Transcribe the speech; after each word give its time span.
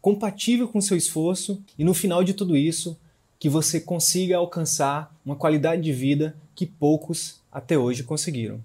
compatível 0.00 0.66
com 0.66 0.80
seu 0.80 0.96
esforço 0.96 1.62
e 1.78 1.84
no 1.84 1.94
final 1.94 2.24
de 2.24 2.34
tudo 2.34 2.56
isso, 2.56 2.98
que 3.38 3.48
você 3.48 3.80
consiga 3.80 4.36
alcançar 4.36 5.14
uma 5.24 5.36
qualidade 5.36 5.82
de 5.82 5.92
vida 5.92 6.36
que 6.54 6.66
poucos 6.66 7.40
até 7.50 7.78
hoje 7.78 8.02
conseguiram. 8.02 8.62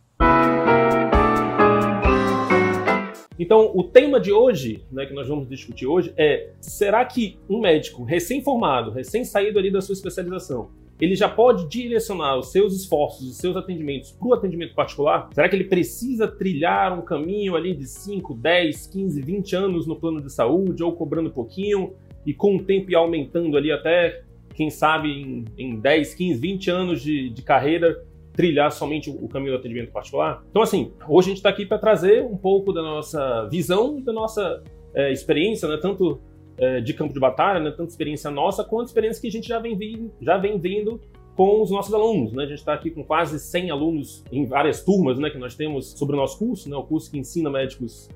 Então, 3.38 3.72
o 3.76 3.84
tema 3.84 4.20
de 4.20 4.32
hoje, 4.32 4.84
né, 4.92 5.06
que 5.06 5.14
nós 5.14 5.28
vamos 5.28 5.48
discutir 5.50 5.86
hoje, 5.86 6.14
é: 6.18 6.52
será 6.62 7.04
que 7.04 7.38
um 7.50 7.60
médico 7.60 8.04
recém-formado, 8.04 8.92
recém-saído 8.92 9.60
ali 9.60 9.70
da 9.70 9.82
sua 9.82 9.94
especialização, 9.94 10.70
ele 11.00 11.16
já 11.16 11.28
pode 11.28 11.68
direcionar 11.68 12.38
os 12.38 12.52
seus 12.52 12.74
esforços, 12.74 13.30
os 13.30 13.38
seus 13.38 13.56
atendimentos 13.58 14.12
para 14.12 14.28
o 14.28 14.34
atendimento 14.34 14.74
particular? 14.74 15.30
Será 15.34 15.50
que 15.50 15.56
ele 15.56 15.66
precisa 15.66 16.28
trilhar 16.28 16.98
um 16.98 17.02
caminho 17.02 17.56
ali 17.56 17.76
de 17.76 17.86
5, 17.86 18.34
10, 18.34 18.88
15, 18.88 19.22
20 19.22 19.56
anos 19.56 19.88
no 19.88 19.96
plano 19.96 20.22
de 20.22 20.32
saúde, 20.32 20.84
ou 20.84 20.94
cobrando 20.94 21.30
um 21.30 21.34
pouquinho, 21.34 21.94
e 22.26 22.34
com 22.34 22.56
o 22.56 22.64
tempo 22.64 22.92
ir 22.92 22.96
aumentando 22.96 23.58
ali 23.58 23.72
até, 23.72 24.24
quem 24.54 24.70
sabe, 24.70 25.10
em, 25.10 25.46
em 25.58 25.80
10, 25.80 26.14
15, 26.14 26.40
20 26.40 26.72
anos 26.72 27.02
de, 27.02 27.30
de 27.30 27.42
carreira, 27.42 28.02
trilhar 28.32 28.72
somente 28.72 29.10
o 29.10 29.28
caminho 29.28 29.54
do 29.54 29.60
atendimento 29.60 29.92
particular? 29.92 30.44
Então, 30.50 30.62
assim, 30.62 30.94
hoje 31.08 31.28
a 31.28 31.30
gente 31.30 31.38
está 31.38 31.50
aqui 31.50 31.66
para 31.66 31.78
trazer 31.78 32.24
um 32.24 32.38
pouco 32.38 32.72
da 32.72 32.82
nossa 32.82 33.48
visão, 33.50 34.02
da 34.02 34.14
nossa 34.14 34.64
é, 34.94 35.12
experiência, 35.12 35.68
né, 35.68 35.78
tanto 35.82 36.22
é, 36.58 36.82
de 36.82 36.94
campo 36.94 37.14
de 37.14 37.20
batalha, 37.20 37.60
né, 37.60 37.72
tanto 37.72 37.90
experiência 37.90 38.32
nossa, 38.32 38.64
quanto 38.64 38.88
experiência 38.88 39.22
que 39.22 39.28
a 39.28 39.32
gente 39.32 39.48
já 39.48 39.60
vem, 39.60 39.78
vi, 39.78 40.12
já 40.22 40.38
vem 40.38 40.60
vendo 40.60 41.00
com 41.36 41.62
os 41.62 41.70
nossos 41.70 41.94
alunos. 41.94 42.32
Né? 42.32 42.44
A 42.44 42.48
gente 42.48 42.60
está 42.60 42.74
aqui 42.74 42.90
com 42.90 43.04
quase 43.04 43.40
100 43.40 43.72
alunos 43.72 44.24
em 44.32 44.46
várias 44.46 44.84
turmas 44.84 45.20
né, 45.20 45.30
que 45.30 45.38
nós 45.38 45.56
temos 45.56 45.92
sobre 45.92 46.16
o 46.16 46.20
nosso 46.20 46.40
curso, 46.40 46.70
né, 46.70 46.76
o 46.76 46.84
curso 46.84 47.12
que 47.12 47.18
ensina 47.18 47.50
médicos 47.50 48.10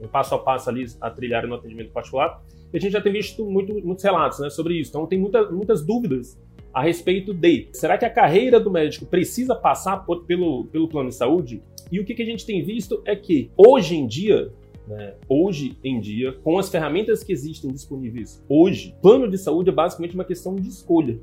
um 0.00 0.08
passo 0.08 0.34
a 0.34 0.38
passo 0.38 0.70
ali 0.70 0.86
a 1.00 1.10
trilharem 1.10 1.48
no 1.48 1.56
atendimento 1.56 1.90
particular. 1.90 2.42
E 2.72 2.78
a 2.78 2.80
gente 2.80 2.92
já 2.92 3.00
tem 3.00 3.12
visto 3.12 3.44
muito, 3.44 3.74
muitos 3.84 4.02
relatos 4.02 4.38
né, 4.38 4.50
sobre 4.50 4.74
isso. 4.74 4.90
Então, 4.90 5.06
tem 5.06 5.18
muita, 5.18 5.50
muitas 5.50 5.84
dúvidas 5.84 6.38
a 6.72 6.82
respeito 6.82 7.32
de 7.32 7.68
será 7.72 7.96
que 7.96 8.04
a 8.04 8.10
carreira 8.10 8.60
do 8.60 8.70
médico 8.70 9.06
precisa 9.06 9.54
passar 9.54 10.04
por, 10.04 10.24
pelo, 10.24 10.64
pelo 10.66 10.88
plano 10.88 11.08
de 11.08 11.14
saúde? 11.14 11.62
E 11.90 12.00
o 12.00 12.04
que, 12.04 12.14
que 12.14 12.22
a 12.22 12.26
gente 12.26 12.44
tem 12.44 12.62
visto 12.62 13.00
é 13.06 13.14
que, 13.14 13.50
hoje 13.56 13.96
em 13.96 14.06
dia, 14.06 14.52
né, 14.86 15.14
hoje 15.28 15.76
em 15.82 16.00
dia, 16.00 16.32
com 16.32 16.58
as 16.58 16.68
ferramentas 16.68 17.22
que 17.22 17.32
existem 17.32 17.70
disponíveis 17.70 18.44
hoje, 18.48 18.94
plano 19.02 19.28
de 19.28 19.38
saúde 19.38 19.70
é 19.70 19.72
basicamente 19.72 20.14
uma 20.14 20.24
questão 20.24 20.54
de 20.54 20.68
escolha. 20.68 21.18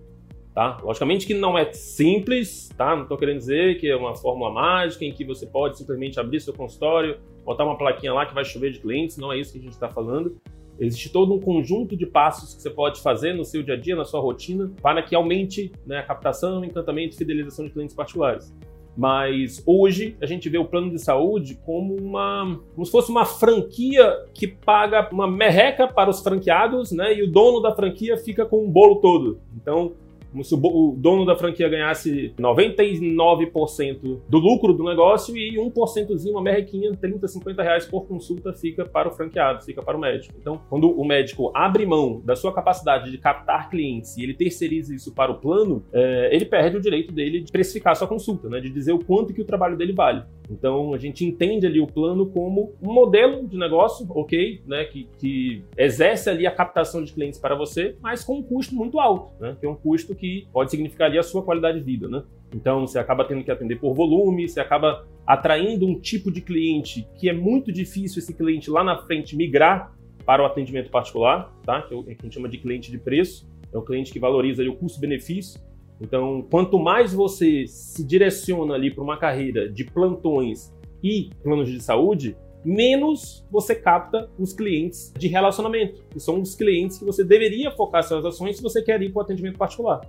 Tá? 0.53 0.79
Logicamente 0.83 1.25
que 1.25 1.33
não 1.33 1.57
é 1.57 1.73
simples, 1.73 2.69
tá? 2.77 2.95
Não 2.95 3.03
estou 3.03 3.17
querendo 3.17 3.39
dizer 3.39 3.79
que 3.79 3.89
é 3.89 3.95
uma 3.95 4.15
fórmula 4.15 4.51
mágica 4.51 5.03
em 5.03 5.11
que 5.11 5.25
você 5.25 5.47
pode 5.47 5.79
simplesmente 5.79 6.19
abrir 6.19 6.39
seu 6.41 6.53
consultório, 6.53 7.17
botar 7.43 7.65
uma 7.65 7.75
plaquinha 7.75 8.13
lá 8.13 8.23
que 8.23 8.35
vai 8.35 8.45
chover 8.45 8.71
de 8.71 8.79
clientes, 8.79 9.17
não 9.17 9.33
é 9.33 9.39
isso 9.39 9.51
que 9.51 9.57
a 9.57 9.61
gente 9.61 9.73
está 9.73 9.89
falando. 9.89 10.37
Existe 10.79 11.09
todo 11.09 11.33
um 11.33 11.39
conjunto 11.39 11.97
de 11.97 12.05
passos 12.05 12.53
que 12.53 12.61
você 12.61 12.69
pode 12.69 13.01
fazer 13.01 13.33
no 13.33 13.43
seu 13.43 13.63
dia 13.63 13.73
a 13.73 13.77
dia, 13.77 13.95
na 13.95 14.05
sua 14.05 14.19
rotina, 14.19 14.71
para 14.81 15.01
que 15.01 15.15
aumente 15.15 15.71
né, 15.85 15.99
a 15.99 16.03
captação, 16.03 16.63
encantamento 16.63 17.15
e 17.15 17.17
fidelização 17.17 17.65
de 17.65 17.71
clientes 17.71 17.95
particulares. 17.95 18.53
Mas 18.95 19.63
hoje 19.65 20.15
a 20.21 20.25
gente 20.25 20.47
vê 20.49 20.57
o 20.57 20.65
plano 20.65 20.91
de 20.91 20.99
saúde 20.99 21.59
como 21.65 21.95
uma, 21.95 22.59
como 22.75 22.85
se 22.85 22.91
fosse 22.91 23.09
uma 23.09 23.25
franquia 23.25 24.25
que 24.33 24.47
paga 24.47 25.09
uma 25.11 25.27
merreca 25.27 25.87
para 25.87 26.09
os 26.09 26.21
franqueados, 26.21 26.91
né? 26.91 27.13
E 27.13 27.23
o 27.23 27.31
dono 27.31 27.59
da 27.59 27.75
franquia 27.75 28.17
fica 28.17 28.45
com 28.45 28.63
o 28.63 28.69
bolo 28.69 28.97
todo. 28.97 29.39
Então 29.59 29.93
como 30.33 30.43
se 30.43 30.55
o 30.55 30.95
dono 30.97 31.25
da 31.25 31.35
franquia 31.35 31.69
ganhasse 31.69 32.33
99% 32.39 34.21
do 34.27 34.39
lucro 34.39 34.73
do 34.73 34.83
negócio 34.83 35.37
e 35.37 35.55
1%zinho, 35.57 36.33
uma 36.33 36.41
merrequinha, 36.41 36.91
30, 36.99 37.27
50 37.27 37.61
reais 37.63 37.85
por 37.85 38.07
consulta 38.07 38.51
fica 38.51 38.83
para 38.83 39.07
o 39.07 39.11
franqueado, 39.11 39.63
fica 39.63 39.81
para 39.83 39.95
o 39.95 39.99
médico. 39.99 40.33
Então, 40.39 40.59
quando 40.69 40.89
o 40.89 41.05
médico 41.05 41.51
abre 41.53 41.85
mão 41.85 42.19
da 42.25 42.35
sua 42.35 42.51
capacidade 42.51 43.11
de 43.11 43.17
captar 43.19 43.69
clientes 43.69 44.17
e 44.17 44.23
ele 44.23 44.33
terceiriza 44.33 44.93
isso 44.95 45.13
para 45.13 45.31
o 45.31 45.35
plano, 45.35 45.83
é, 45.93 46.29
ele 46.33 46.45
perde 46.45 46.77
o 46.77 46.81
direito 46.81 47.13
dele 47.13 47.41
de 47.41 47.51
precificar 47.51 47.91
a 47.93 47.95
sua 47.95 48.07
consulta, 48.07 48.49
né, 48.49 48.59
de 48.59 48.69
dizer 48.69 48.91
o 48.91 48.99
quanto 48.99 49.33
que 49.33 49.41
o 49.41 49.45
trabalho 49.45 49.77
dele 49.77 49.93
vale. 49.93 50.23
Então, 50.49 50.93
a 50.93 50.97
gente 50.97 51.25
entende 51.25 51.65
ali 51.65 51.79
o 51.79 51.87
plano 51.87 52.25
como 52.25 52.73
um 52.81 52.93
modelo 52.93 53.47
de 53.47 53.57
negócio, 53.57 54.05
ok, 54.09 54.61
né, 54.67 54.85
que, 54.85 55.07
que 55.17 55.63
exerce 55.77 56.29
ali 56.29 56.45
a 56.45 56.51
captação 56.51 57.03
de 57.03 57.13
clientes 57.13 57.39
para 57.39 57.55
você, 57.55 57.95
mas 58.01 58.23
com 58.23 58.37
um 58.37 58.43
custo 58.43 58.75
muito 58.75 58.99
alto, 58.99 59.31
né, 59.39 59.55
que 59.59 59.65
é 59.65 59.69
um 59.69 59.75
custo 59.75 60.13
que 60.13 60.47
pode 60.51 60.71
significar 60.71 61.07
ali 61.07 61.17
a 61.17 61.23
sua 61.23 61.41
qualidade 61.43 61.79
de 61.79 61.83
vida, 61.83 62.07
né? 62.07 62.23
Então, 62.53 62.85
você 62.85 62.99
acaba 62.99 63.25
tendo 63.25 63.43
que 63.43 63.49
atender 63.49 63.79
por 63.79 63.93
volume, 63.93 64.47
você 64.47 64.59
acaba 64.59 65.07
atraindo 65.25 65.87
um 65.87 65.99
tipo 65.99 66.31
de 66.31 66.41
cliente 66.41 67.07
que 67.15 67.29
é 67.29 67.33
muito 67.33 67.71
difícil 67.71 68.19
esse 68.19 68.33
cliente 68.33 68.69
lá 68.69 68.83
na 68.83 68.97
frente 68.97 69.35
migrar 69.35 69.91
para 70.25 70.43
o 70.43 70.45
atendimento 70.45 70.89
particular, 70.89 71.51
tá? 71.65 71.81
Que 71.81 71.93
é 71.93 71.97
o 71.97 72.03
que 72.03 72.11
a 72.11 72.13
gente 72.13 72.33
chama 72.33 72.47
de 72.47 72.57
cliente 72.57 72.91
de 72.91 72.97
preço, 72.97 73.47
é 73.73 73.77
o 73.77 73.81
cliente 73.81 74.11
que 74.11 74.19
valoriza 74.19 74.61
ali, 74.61 74.69
o 74.69 74.75
custo-benefício. 74.75 75.59
Então, 76.03 76.45
quanto 76.51 76.77
mais 76.77 77.13
você 77.13 77.65
se 77.65 78.03
direciona 78.03 78.73
ali 78.73 78.93
para 78.93 79.01
uma 79.01 79.15
carreira 79.15 79.69
de 79.69 79.85
plantões 79.85 80.69
e 81.01 81.29
planos 81.41 81.71
de 81.71 81.81
saúde, 81.81 82.35
menos 82.63 83.45
você 83.49 83.73
capta 83.73 84.29
os 84.37 84.51
clientes 84.51 85.13
de 85.17 85.29
relacionamento, 85.29 86.03
que 86.11 86.19
são 86.19 86.41
os 86.41 86.55
clientes 86.55 86.97
que 86.97 87.05
você 87.05 87.23
deveria 87.23 87.71
focar 87.71 88.03
suas 88.03 88.25
ações 88.25 88.57
se 88.57 88.63
você 88.63 88.81
quer 88.81 89.01
ir 89.01 89.13
para 89.13 89.21
o 89.21 89.23
atendimento 89.23 89.57
particular. 89.57 90.01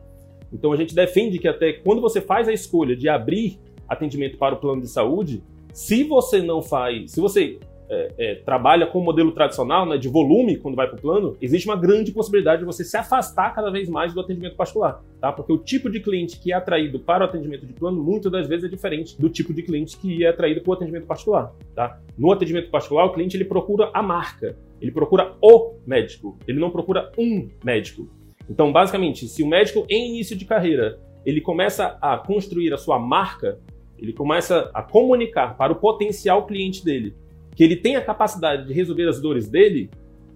Então 0.53 0.73
a 0.73 0.77
gente 0.77 0.97
defende 0.97 1.39
que 1.39 1.47
até 1.47 1.73
quando 1.73 2.03
você 2.03 2.21
faz 2.21 2.49
a 2.49 2.53
escolha 2.53 2.97
de 2.97 3.09
abrir 3.09 3.61
atendimento 3.89 4.37
para 4.37 4.57
o 4.57 4.59
plano 4.59 4.83
de 4.83 4.89
saúde, 4.89 5.45
se 5.73 6.03
você 6.03 6.43
não 6.43 6.61
faz, 6.61 7.13
se 7.13 7.21
você 7.21 7.59
é, 7.89 8.13
é, 8.17 8.35
trabalha 8.37 8.87
com 8.87 8.99
o 8.99 9.05
modelo 9.05 9.33
tradicional, 9.33 9.87
né, 9.87 9.99
de 9.99 10.09
volume, 10.09 10.57
quando 10.57 10.75
vai 10.75 10.87
para 10.87 10.97
o 10.97 11.01
plano, 11.01 11.37
existe 11.41 11.69
uma 11.69 11.77
grande 11.77 12.13
possibilidade 12.13 12.61
de 12.61 12.65
você 12.65 12.85
se 12.85 12.97
afastar 12.97 13.55
cada 13.55 13.71
vez 13.71 13.89
mais 13.89 14.15
do 14.15 14.21
atendimento 14.21 14.57
particular, 14.57 15.03
tá? 15.21 15.33
Porque 15.33 15.53
o 15.53 15.59
tipo 15.59 15.91
de 15.91 16.01
cliente 16.01 16.39
que 16.39 16.53
é 16.53 16.55
atraído 16.55 16.99
para 16.99 17.25
o 17.25 17.29
atendimento 17.29 17.67
de 17.67 17.73
plano, 17.73 18.03
muitas 18.03 18.33
das 18.33 18.47
vezes 18.47 18.65
é 18.65 18.69
diferente 18.69 19.21
do 19.21 19.29
tipo 19.29 19.53
de 19.53 19.63
cliente 19.63 19.97
que 19.99 20.25
é 20.25 20.29
atraído 20.29 20.63
para 20.63 20.71
o 20.71 20.75
atendimento 20.75 21.07
particular, 21.07 21.53
tá? 21.75 22.01
No 22.17 22.33
atendimento 22.33 22.71
particular, 22.71 23.05
o 23.05 23.13
cliente 23.13 23.37
ele 23.37 23.45
procura 23.45 23.91
a 23.93 24.03
marca, 24.03 24.57
ele 24.81 24.91
procura 24.91 25.35
o 25.43 25.75
médico, 25.87 26.39
ele 26.47 26.59
não 26.59 26.71
procura 26.71 27.11
um 27.19 27.49
médico. 27.63 28.09
Então, 28.49 28.73
basicamente, 28.73 29.27
se 29.27 29.43
o 29.43 29.47
médico 29.47 29.87
em 29.89 30.11
início 30.11 30.37
de 30.37 30.45
carreira 30.45 30.99
ele 31.25 31.41
começa 31.41 31.97
a 32.01 32.19
construir 32.19 32.73
a 32.75 32.77
sua 32.77 32.99
marca, 32.99 33.59
ele 33.99 34.13
começa 34.13 34.71
a 34.75 34.83
comunicar 34.83 35.57
para 35.57 35.73
o 35.73 35.77
potencial 35.77 36.47
cliente 36.47 36.85
dele 36.85 37.15
que 37.55 37.63
ele 37.63 37.77
tem 37.77 37.97
a 37.97 38.01
capacidade 38.01 38.67
de 38.67 38.73
resolver 38.73 39.09
as 39.09 39.21
dores 39.21 39.49
dele, 39.49 39.91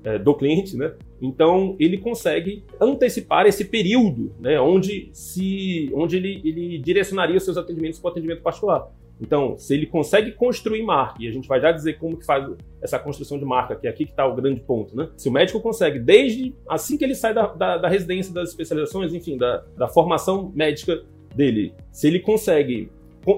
é, 0.04 0.18
do 0.18 0.34
cliente, 0.34 0.76
né? 0.76 0.92
Então 1.20 1.76
ele 1.78 1.98
consegue 1.98 2.64
antecipar 2.80 3.46
esse 3.46 3.64
período, 3.64 4.32
né, 4.38 4.60
onde 4.60 5.10
se, 5.12 5.90
onde 5.92 6.16
ele, 6.16 6.40
ele 6.44 6.78
direcionaria 6.78 7.36
os 7.36 7.44
seus 7.44 7.56
atendimentos 7.56 7.98
para 7.98 8.08
o 8.08 8.12
atendimento 8.12 8.42
particular. 8.42 8.88
Então, 9.20 9.58
se 9.58 9.74
ele 9.74 9.86
consegue 9.86 10.30
construir 10.32 10.82
marca, 10.82 11.20
e 11.20 11.26
a 11.26 11.32
gente 11.32 11.48
vai 11.48 11.60
já 11.60 11.72
dizer 11.72 11.98
como 11.98 12.16
que 12.16 12.24
faz 12.24 12.48
essa 12.80 12.98
construção 12.98 13.36
de 13.36 13.44
marca, 13.44 13.74
que 13.74 13.86
é 13.88 13.90
aqui 13.90 14.04
que 14.04 14.12
está 14.12 14.24
o 14.24 14.34
grande 14.34 14.60
ponto, 14.60 14.96
né? 14.96 15.08
Se 15.16 15.28
o 15.28 15.32
médico 15.32 15.60
consegue, 15.60 15.98
desde 15.98 16.54
assim 16.68 16.96
que 16.96 17.04
ele 17.04 17.16
sai 17.16 17.34
da, 17.34 17.46
da, 17.46 17.78
da 17.78 17.88
residência 17.88 18.32
das 18.32 18.50
especializações, 18.50 19.12
enfim, 19.12 19.36
da, 19.36 19.64
da 19.76 19.88
formação 19.88 20.52
médica 20.54 21.02
dele, 21.34 21.74
se 21.90 22.06
ele 22.06 22.20
consegue 22.20 22.90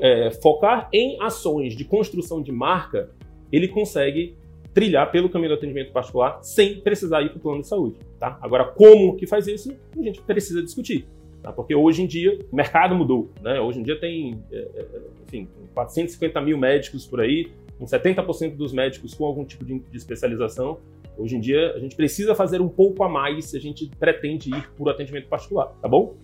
é, 0.02 0.30
focar 0.42 0.88
em 0.92 1.20
ações 1.22 1.74
de 1.74 1.84
construção 1.84 2.42
de 2.42 2.52
marca, 2.52 3.08
ele 3.52 3.68
consegue 3.68 4.36
trilhar 4.72 5.10
pelo 5.10 5.28
caminho 5.28 5.50
do 5.50 5.54
atendimento 5.56 5.92
particular 5.92 6.38
sem 6.42 6.80
precisar 6.80 7.22
ir 7.22 7.30
para 7.30 7.38
o 7.38 7.40
plano 7.40 7.60
de 7.60 7.66
saúde. 7.66 7.96
Tá? 8.18 8.38
Agora, 8.40 8.64
como 8.64 9.16
que 9.16 9.26
faz 9.26 9.46
isso, 9.46 9.76
a 9.96 10.02
gente 10.02 10.20
precisa 10.22 10.62
discutir. 10.62 11.06
Tá? 11.42 11.52
Porque 11.52 11.74
hoje 11.74 12.02
em 12.02 12.06
dia 12.06 12.38
o 12.50 12.56
mercado 12.56 12.94
mudou. 12.94 13.30
Né? 13.40 13.60
Hoje 13.60 13.80
em 13.80 13.82
dia 13.82 13.98
tem 13.98 14.42
é, 14.52 14.58
é, 14.58 14.86
enfim, 15.26 15.48
450 15.74 16.40
mil 16.40 16.58
médicos 16.58 17.06
por 17.06 17.20
aí, 17.20 17.50
com 17.78 17.84
70% 17.84 18.56
dos 18.56 18.72
médicos 18.72 19.14
com 19.14 19.24
algum 19.24 19.44
tipo 19.44 19.64
de, 19.64 19.82
especialização. 19.92 20.78
Hoje 21.16 21.36
em 21.36 21.40
dia 21.40 21.72
a 21.74 21.78
gente 21.78 21.96
precisa 21.96 22.34
fazer 22.34 22.60
um 22.60 22.68
pouco 22.68 23.02
a 23.02 23.08
mais 23.08 23.46
se 23.46 23.56
a 23.56 23.60
gente 23.60 23.90
pretende 23.98 24.50
ir 24.50 24.70
por 24.76 24.88
atendimento 24.88 25.28
particular, 25.28 25.66
tá 25.80 25.88
bom? 25.88 26.16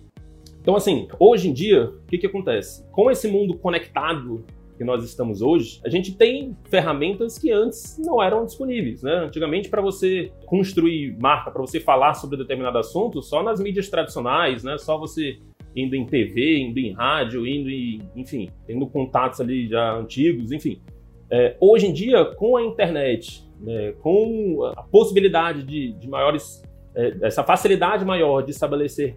Então, 0.61 0.75
assim, 0.75 1.07
hoje 1.17 1.49
em 1.49 1.53
dia, 1.53 1.85
o 1.85 2.05
que, 2.07 2.17
que 2.17 2.27
acontece? 2.27 2.85
Com 2.91 3.09
esse 3.09 3.25
mundo 3.27 3.57
conectado 3.57 4.43
que 4.77 4.83
nós 4.83 5.03
estamos 5.03 5.41
hoje, 5.41 5.81
a 5.83 5.89
gente 5.89 6.15
tem 6.15 6.55
ferramentas 6.69 7.37
que 7.37 7.51
antes 7.51 7.99
não 8.03 8.21
eram 8.21 8.45
disponíveis. 8.45 9.01
Né? 9.01 9.13
Antigamente, 9.25 9.69
para 9.69 9.81
você 9.81 10.31
construir 10.45 11.17
marca, 11.19 11.49
para 11.51 11.61
você 11.61 11.79
falar 11.79 12.13
sobre 12.13 12.37
determinado 12.37 12.77
assunto, 12.77 13.21
só 13.21 13.41
nas 13.41 13.59
mídias 13.59 13.89
tradicionais, 13.89 14.63
né? 14.63 14.77
só 14.77 14.97
você 14.97 15.39
indo 15.75 15.95
em 15.95 16.05
TV, 16.05 16.59
indo 16.59 16.79
em 16.79 16.91
rádio, 16.91 17.45
indo 17.45 17.69
em, 17.69 18.01
enfim, 18.15 18.49
tendo 18.65 18.87
contatos 18.87 19.39
ali 19.41 19.67
já 19.67 19.93
antigos, 19.93 20.51
enfim. 20.51 20.81
É, 21.29 21.55
hoje 21.59 21.87
em 21.87 21.93
dia, 21.93 22.25
com 22.25 22.55
a 22.57 22.63
internet, 22.63 23.43
né, 23.59 23.93
com 24.01 24.71
a 24.75 24.83
possibilidade 24.83 25.63
de, 25.63 25.93
de 25.93 26.07
maiores, 26.07 26.63
é, 26.95 27.17
essa 27.21 27.43
facilidade 27.43 28.05
maior 28.05 28.41
de 28.41 28.51
estabelecer 28.51 29.15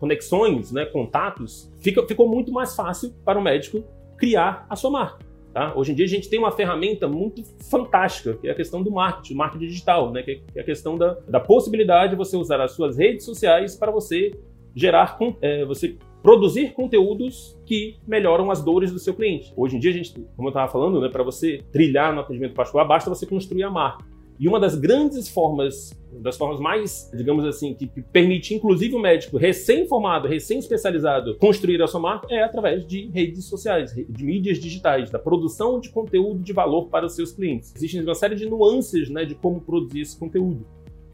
conexões, 0.00 0.72
né, 0.72 0.84
contatos, 0.86 1.72
fica, 1.80 2.04
ficou 2.06 2.28
muito 2.28 2.50
mais 2.50 2.74
fácil 2.74 3.12
para 3.24 3.38
o 3.38 3.42
médico 3.42 3.84
criar 4.20 4.66
a 4.68 4.76
sua 4.76 4.90
marca. 4.90 5.24
Tá? 5.52 5.72
Hoje 5.74 5.90
em 5.90 5.94
dia 5.96 6.04
a 6.04 6.08
gente 6.08 6.28
tem 6.28 6.38
uma 6.38 6.52
ferramenta 6.52 7.08
muito 7.08 7.42
fantástica, 7.68 8.34
que 8.34 8.46
é 8.46 8.52
a 8.52 8.54
questão 8.54 8.82
do 8.82 8.90
marketing, 8.92 9.34
marketing 9.34 9.66
digital, 9.66 10.12
né? 10.12 10.22
que 10.22 10.40
é 10.54 10.60
a 10.60 10.64
questão 10.64 10.96
da, 10.96 11.14
da 11.26 11.40
possibilidade 11.40 12.10
de 12.10 12.16
você 12.16 12.36
usar 12.36 12.60
as 12.60 12.72
suas 12.72 12.96
redes 12.96 13.24
sociais 13.24 13.74
para 13.74 13.90
você 13.90 14.30
gerar, 14.76 15.18
é, 15.40 15.64
você 15.64 15.96
produzir 16.22 16.72
conteúdos 16.72 17.58
que 17.66 17.96
melhoram 18.06 18.50
as 18.50 18.62
dores 18.62 18.92
do 18.92 18.98
seu 18.98 19.14
cliente. 19.14 19.52
Hoje 19.56 19.76
em 19.76 19.80
dia, 19.80 19.90
a 19.90 19.94
gente, 19.94 20.12
como 20.36 20.48
eu 20.48 20.50
estava 20.50 20.70
falando, 20.70 21.00
né, 21.00 21.08
para 21.08 21.24
você 21.24 21.64
trilhar 21.72 22.14
no 22.14 22.20
atendimento 22.20 22.54
particular, 22.54 22.84
basta 22.84 23.10
você 23.10 23.26
construir 23.26 23.64
a 23.64 23.70
marca. 23.70 24.04
E 24.40 24.48
uma 24.48 24.58
das 24.58 24.74
grandes 24.74 25.28
formas, 25.28 25.92
das 26.12 26.38
formas 26.38 26.58
mais, 26.58 27.10
digamos 27.14 27.44
assim, 27.44 27.74
que, 27.74 27.86
permite 27.86 28.54
inclusive 28.54 28.94
o 28.94 28.98
médico 28.98 29.36
recém-formado, 29.36 30.26
recém-especializado 30.26 31.36
construir 31.36 31.82
a 31.82 31.86
sua 31.86 32.00
marca 32.00 32.26
é 32.30 32.42
através 32.42 32.86
de 32.86 33.10
redes 33.10 33.44
sociais, 33.44 33.94
de 33.94 34.24
mídias 34.24 34.58
digitais, 34.58 35.10
da 35.10 35.18
produção 35.18 35.78
de 35.78 35.90
conteúdo 35.90 36.42
de 36.42 36.54
valor 36.54 36.88
para 36.88 37.04
os 37.04 37.14
seus 37.14 37.32
clientes. 37.32 37.74
Existem 37.76 38.00
uma 38.00 38.14
série 38.14 38.34
de 38.34 38.48
nuances 38.48 39.10
né, 39.10 39.26
de 39.26 39.34
como 39.34 39.60
produzir 39.60 40.00
esse 40.00 40.18
conteúdo. 40.18 40.66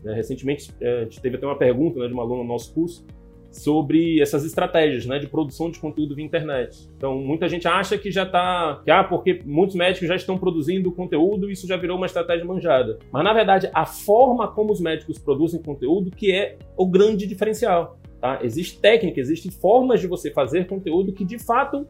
Né, 0.05 0.15
recentemente, 0.15 0.73
eh, 0.81 1.01
a 1.01 1.03
gente 1.03 1.21
teve 1.21 1.35
até 1.35 1.47
uma 1.47 1.59
pergunta 1.59 1.99
né, 1.99 2.07
de 2.07 2.15
uma 2.15 2.23
aluna 2.23 2.45
no 2.45 2.49
nosso 2.49 2.73
curso 2.73 3.05
sobre 3.57 4.21
essas 4.21 4.45
estratégias 4.45 5.07
né, 5.07 5.19
de 5.19 5.27
produção 5.27 5.71
de 5.71 5.79
conteúdo 5.79 6.15
via 6.15 6.25
internet. 6.25 6.89
Então, 6.97 7.19
muita 7.19 7.49
gente 7.49 7.67
acha 7.67 7.99
que 7.99 8.11
já 8.11 8.23
está. 8.23 8.83
Ah, 8.89 9.05
porque 9.05 9.43
muitos 9.45 9.75
médicos 9.75 10.09
já 10.09 10.17
estão 10.17 10.39
produzindo 10.39 10.93
conteúdo, 10.93 11.51
isso 11.51 11.67
já 11.67 11.77
virou 11.77 11.97
uma 11.97 12.07
estratégia 12.07 12.45
manjada. 12.45 12.99
Mas, 13.11 13.25
na 13.25 13.33
verdade, 13.33 13.71
a 13.73 13.85
forma 13.85 14.49
como 14.49 14.73
os 14.73 14.81
médicos 14.81 15.19
produzem 15.19 15.63
conteúdo 15.63 16.11
que 16.11 16.33
é 16.33 16.57
o 16.77 16.87
grande 16.87 17.27
diferencial. 17.27 17.99
Tá? 18.21 18.41
Existe 18.43 18.81
técnica, 18.81 19.21
existem 19.21 19.51
formas 19.51 20.01
de 20.01 20.07
você 20.07 20.31
fazer 20.31 20.67
conteúdo 20.67 21.13
que, 21.13 21.25
de 21.25 21.39
fato, 21.39 21.87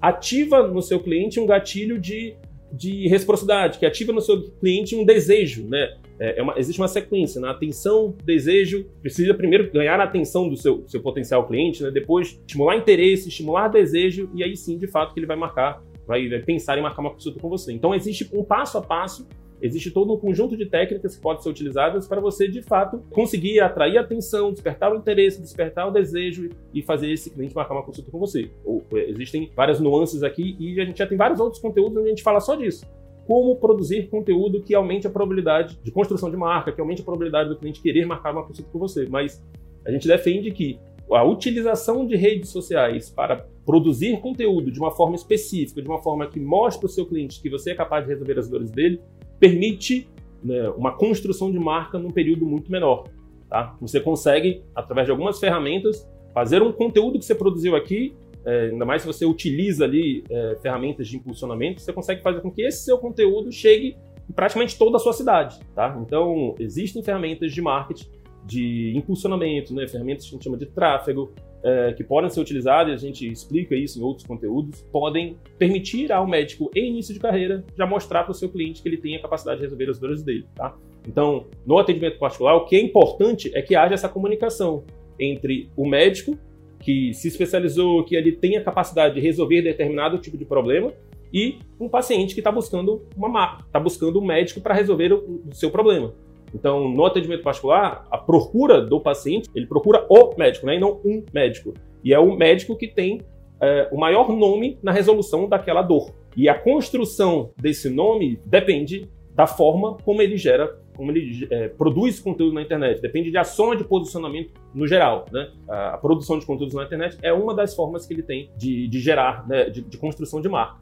ativa 0.00 0.66
no 0.66 0.82
seu 0.82 1.00
cliente 1.00 1.40
um 1.40 1.46
gatilho 1.46 1.98
de 1.98 2.36
de 2.72 3.08
reciprocidade, 3.08 3.78
que 3.78 3.86
ativa 3.86 4.12
no 4.12 4.20
seu 4.20 4.42
cliente 4.60 4.96
um 4.96 5.04
desejo, 5.04 5.66
né? 5.68 5.96
É, 6.18 6.38
é 6.38 6.42
uma, 6.42 6.58
existe 6.58 6.80
uma 6.80 6.88
sequência, 6.88 7.40
na 7.40 7.48
né? 7.48 7.52
atenção, 7.54 8.14
desejo, 8.24 8.86
precisa 9.02 9.34
primeiro 9.34 9.70
ganhar 9.70 10.00
a 10.00 10.04
atenção 10.04 10.48
do 10.48 10.56
seu, 10.56 10.84
seu 10.86 11.02
potencial 11.02 11.46
cliente, 11.46 11.82
né? 11.82 11.90
depois 11.90 12.40
estimular 12.46 12.76
interesse, 12.76 13.28
estimular 13.28 13.68
desejo, 13.68 14.30
e 14.34 14.42
aí 14.42 14.56
sim, 14.56 14.78
de 14.78 14.86
fato, 14.86 15.12
que 15.12 15.20
ele 15.20 15.26
vai 15.26 15.36
marcar, 15.36 15.82
vai, 16.06 16.28
vai 16.28 16.40
pensar 16.40 16.78
em 16.78 16.82
marcar 16.82 17.02
uma 17.02 17.12
consulta 17.12 17.38
com 17.40 17.48
você. 17.48 17.72
Então 17.72 17.94
existe 17.94 18.28
um 18.32 18.42
passo 18.42 18.78
a 18.78 18.82
passo 18.82 19.26
Existe 19.60 19.90
todo 19.90 20.12
um 20.12 20.18
conjunto 20.18 20.56
de 20.56 20.66
técnicas 20.66 21.16
que 21.16 21.22
podem 21.22 21.42
ser 21.42 21.48
utilizadas 21.48 22.06
para 22.06 22.20
você, 22.20 22.46
de 22.46 22.62
fato, 22.62 23.02
conseguir 23.10 23.60
atrair 23.60 23.96
a 23.96 24.02
atenção, 24.02 24.52
despertar 24.52 24.92
o 24.92 24.96
interesse, 24.96 25.40
despertar 25.40 25.88
o 25.88 25.90
desejo 25.90 26.50
e 26.74 26.82
fazer 26.82 27.10
esse 27.10 27.30
cliente 27.30 27.54
marcar 27.54 27.74
uma 27.74 27.82
consulta 27.82 28.10
com 28.10 28.18
você. 28.18 28.50
Ou, 28.64 28.84
é, 28.92 29.10
existem 29.10 29.50
várias 29.56 29.80
nuances 29.80 30.22
aqui 30.22 30.56
e 30.60 30.78
a 30.80 30.84
gente 30.84 30.98
já 30.98 31.06
tem 31.06 31.16
vários 31.16 31.40
outros 31.40 31.60
conteúdos 31.60 31.96
onde 31.96 32.06
a 32.06 32.10
gente 32.10 32.22
fala 32.22 32.40
só 32.40 32.54
disso 32.54 32.86
como 33.26 33.56
produzir 33.56 34.08
conteúdo 34.08 34.62
que 34.62 34.74
aumente 34.74 35.06
a 35.06 35.10
probabilidade 35.10 35.78
de 35.82 35.90
construção 35.90 36.30
de 36.30 36.36
marca, 36.36 36.72
que 36.72 36.80
aumente 36.80 37.02
a 37.02 37.04
probabilidade 37.04 37.48
do 37.48 37.56
cliente 37.56 37.80
querer 37.80 38.06
marcar 38.06 38.32
uma 38.32 38.44
consulta 38.44 38.70
com 38.70 38.78
você. 38.78 39.06
Mas 39.08 39.42
a 39.84 39.90
gente 39.90 40.06
defende 40.06 40.50
que 40.50 40.78
a 41.10 41.24
utilização 41.24 42.06
de 42.06 42.16
redes 42.16 42.50
sociais 42.50 43.10
para 43.10 43.46
produzir 43.64 44.20
conteúdo 44.20 44.70
de 44.70 44.78
uma 44.78 44.90
forma 44.90 45.14
específica, 45.14 45.82
de 45.82 45.88
uma 45.88 46.00
forma 46.02 46.26
que 46.26 46.40
mostre 46.40 46.80
para 46.80 46.86
o 46.86 46.90
seu 46.90 47.06
cliente 47.06 47.40
que 47.40 47.50
você 47.50 47.72
é 47.72 47.74
capaz 47.74 48.04
de 48.04 48.10
resolver 48.10 48.38
as 48.38 48.48
dores 48.48 48.70
dele, 48.70 49.00
permite 49.38 50.08
né, 50.42 50.68
uma 50.70 50.96
construção 50.96 51.50
de 51.50 51.58
marca 51.58 51.98
num 51.98 52.10
período 52.10 52.46
muito 52.46 52.70
menor. 52.70 53.04
Tá? 53.48 53.76
Você 53.80 54.00
consegue, 54.00 54.62
através 54.74 55.06
de 55.06 55.10
algumas 55.10 55.38
ferramentas, 55.38 56.08
fazer 56.34 56.62
um 56.62 56.72
conteúdo 56.72 57.18
que 57.18 57.24
você 57.24 57.34
produziu 57.34 57.74
aqui 57.76 58.14
é, 58.46 58.70
ainda 58.70 58.84
mais 58.84 59.02
se 59.02 59.08
você 59.08 59.26
utiliza 59.26 59.84
ali 59.84 60.22
é, 60.30 60.56
ferramentas 60.62 61.08
de 61.08 61.16
impulsionamento, 61.16 61.80
você 61.80 61.92
consegue 61.92 62.22
fazer 62.22 62.40
com 62.40 62.50
que 62.50 62.62
esse 62.62 62.84
seu 62.84 62.96
conteúdo 62.96 63.50
chegue 63.50 63.96
em 64.30 64.32
praticamente 64.32 64.78
toda 64.78 64.96
a 64.96 65.00
sua 65.00 65.12
cidade, 65.12 65.58
tá? 65.74 65.98
Então, 66.00 66.54
existem 66.60 67.02
ferramentas 67.02 67.52
de 67.52 67.60
marketing, 67.60 68.08
de 68.44 68.92
impulsionamento, 68.96 69.74
né? 69.74 69.88
ferramentas 69.88 70.24
que 70.24 70.30
a 70.30 70.34
gente 70.34 70.44
chama 70.44 70.56
de 70.56 70.66
tráfego, 70.66 71.32
é, 71.64 71.92
que 71.94 72.04
podem 72.04 72.30
ser 72.30 72.40
utilizadas, 72.40 72.94
a 72.94 72.96
gente 72.96 73.28
explica 73.28 73.74
isso 73.74 73.98
em 73.98 74.02
outros 74.02 74.24
conteúdos, 74.24 74.82
podem 74.92 75.36
permitir 75.58 76.12
ao 76.12 76.24
médico, 76.24 76.70
em 76.72 76.90
início 76.90 77.12
de 77.12 77.18
carreira, 77.18 77.64
já 77.76 77.84
mostrar 77.84 78.22
para 78.22 78.30
o 78.30 78.34
seu 78.34 78.48
cliente 78.48 78.80
que 78.80 78.88
ele 78.88 78.98
tem 78.98 79.16
a 79.16 79.22
capacidade 79.22 79.58
de 79.58 79.64
resolver 79.64 79.90
as 79.90 79.98
dores 79.98 80.22
dele, 80.22 80.46
tá? 80.54 80.76
Então, 81.08 81.46
no 81.66 81.78
atendimento 81.78 82.18
particular, 82.18 82.54
o 82.54 82.64
que 82.66 82.76
é 82.76 82.80
importante 82.80 83.50
é 83.54 83.60
que 83.60 83.74
haja 83.74 83.94
essa 83.94 84.08
comunicação 84.08 84.84
entre 85.18 85.68
o 85.76 85.84
médico 85.84 86.38
que 86.86 87.12
se 87.12 87.26
especializou, 87.26 88.04
que 88.04 88.14
ele 88.14 88.30
tem 88.30 88.56
a 88.56 88.62
capacidade 88.62 89.16
de 89.16 89.20
resolver 89.20 89.60
determinado 89.60 90.18
tipo 90.18 90.38
de 90.38 90.44
problema, 90.44 90.92
e 91.32 91.58
um 91.80 91.88
paciente 91.88 92.32
que 92.32 92.38
está 92.38 92.52
buscando 92.52 93.02
uma 93.16 93.58
está 93.66 93.80
buscando 93.80 94.20
um 94.20 94.24
médico 94.24 94.60
para 94.60 94.72
resolver 94.72 95.12
o, 95.12 95.42
o, 95.48 95.52
seu 95.52 95.68
problema. 95.68 96.14
Então, 96.54 96.88
no 96.88 97.04
atendimento 97.04 97.42
particular, 97.42 98.06
a 98.08 98.16
procura 98.16 98.80
do 98.80 99.00
paciente, 99.00 99.50
ele 99.52 99.66
procura 99.66 100.06
o 100.08 100.32
médico, 100.38 100.64
né, 100.64 100.76
e 100.76 100.78
não 100.78 101.00
um 101.04 101.24
médico. 101.34 101.74
E 102.04 102.14
é 102.14 102.20
o 102.20 102.36
médico 102.36 102.76
que 102.76 102.86
tem 102.86 103.20
é, 103.60 103.88
o 103.90 103.98
maior 103.98 104.28
nome 104.28 104.78
na 104.80 104.92
resolução 104.92 105.48
daquela 105.48 105.82
dor. 105.82 106.14
E 106.36 106.48
a 106.48 106.54
construção 106.54 107.50
desse 107.60 107.90
nome 107.90 108.38
depende 108.46 109.10
da 109.34 109.48
forma 109.48 109.96
como 110.04 110.22
ele 110.22 110.36
gera 110.36 110.78
como 110.96 111.10
ele 111.10 111.46
é, 111.50 111.68
produz 111.68 112.18
conteúdo 112.18 112.54
na 112.54 112.62
internet, 112.62 113.00
depende 113.00 113.30
de 113.30 113.44
soma 113.44 113.76
de 113.76 113.84
posicionamento 113.84 114.52
no 114.74 114.86
geral. 114.86 115.26
Né? 115.30 115.50
A, 115.68 115.94
a, 115.94 115.98
produção 115.98 116.38
de 116.38 116.46
conteúdos 116.46 116.74
na 116.74 116.84
internet 116.84 117.18
é 117.22 117.32
uma 117.32 117.54
das 117.54 117.74
formas 117.74 118.06
que 118.06 118.14
ele 118.14 118.22
tem 118.22 118.50
de, 118.56 118.88
de 118.88 119.00
gerar, 119.00 119.46
né, 119.46 119.70
de, 119.70 119.82
de, 119.82 119.98
construção 119.98 120.40
de 120.40 120.48
marca. 120.48 120.80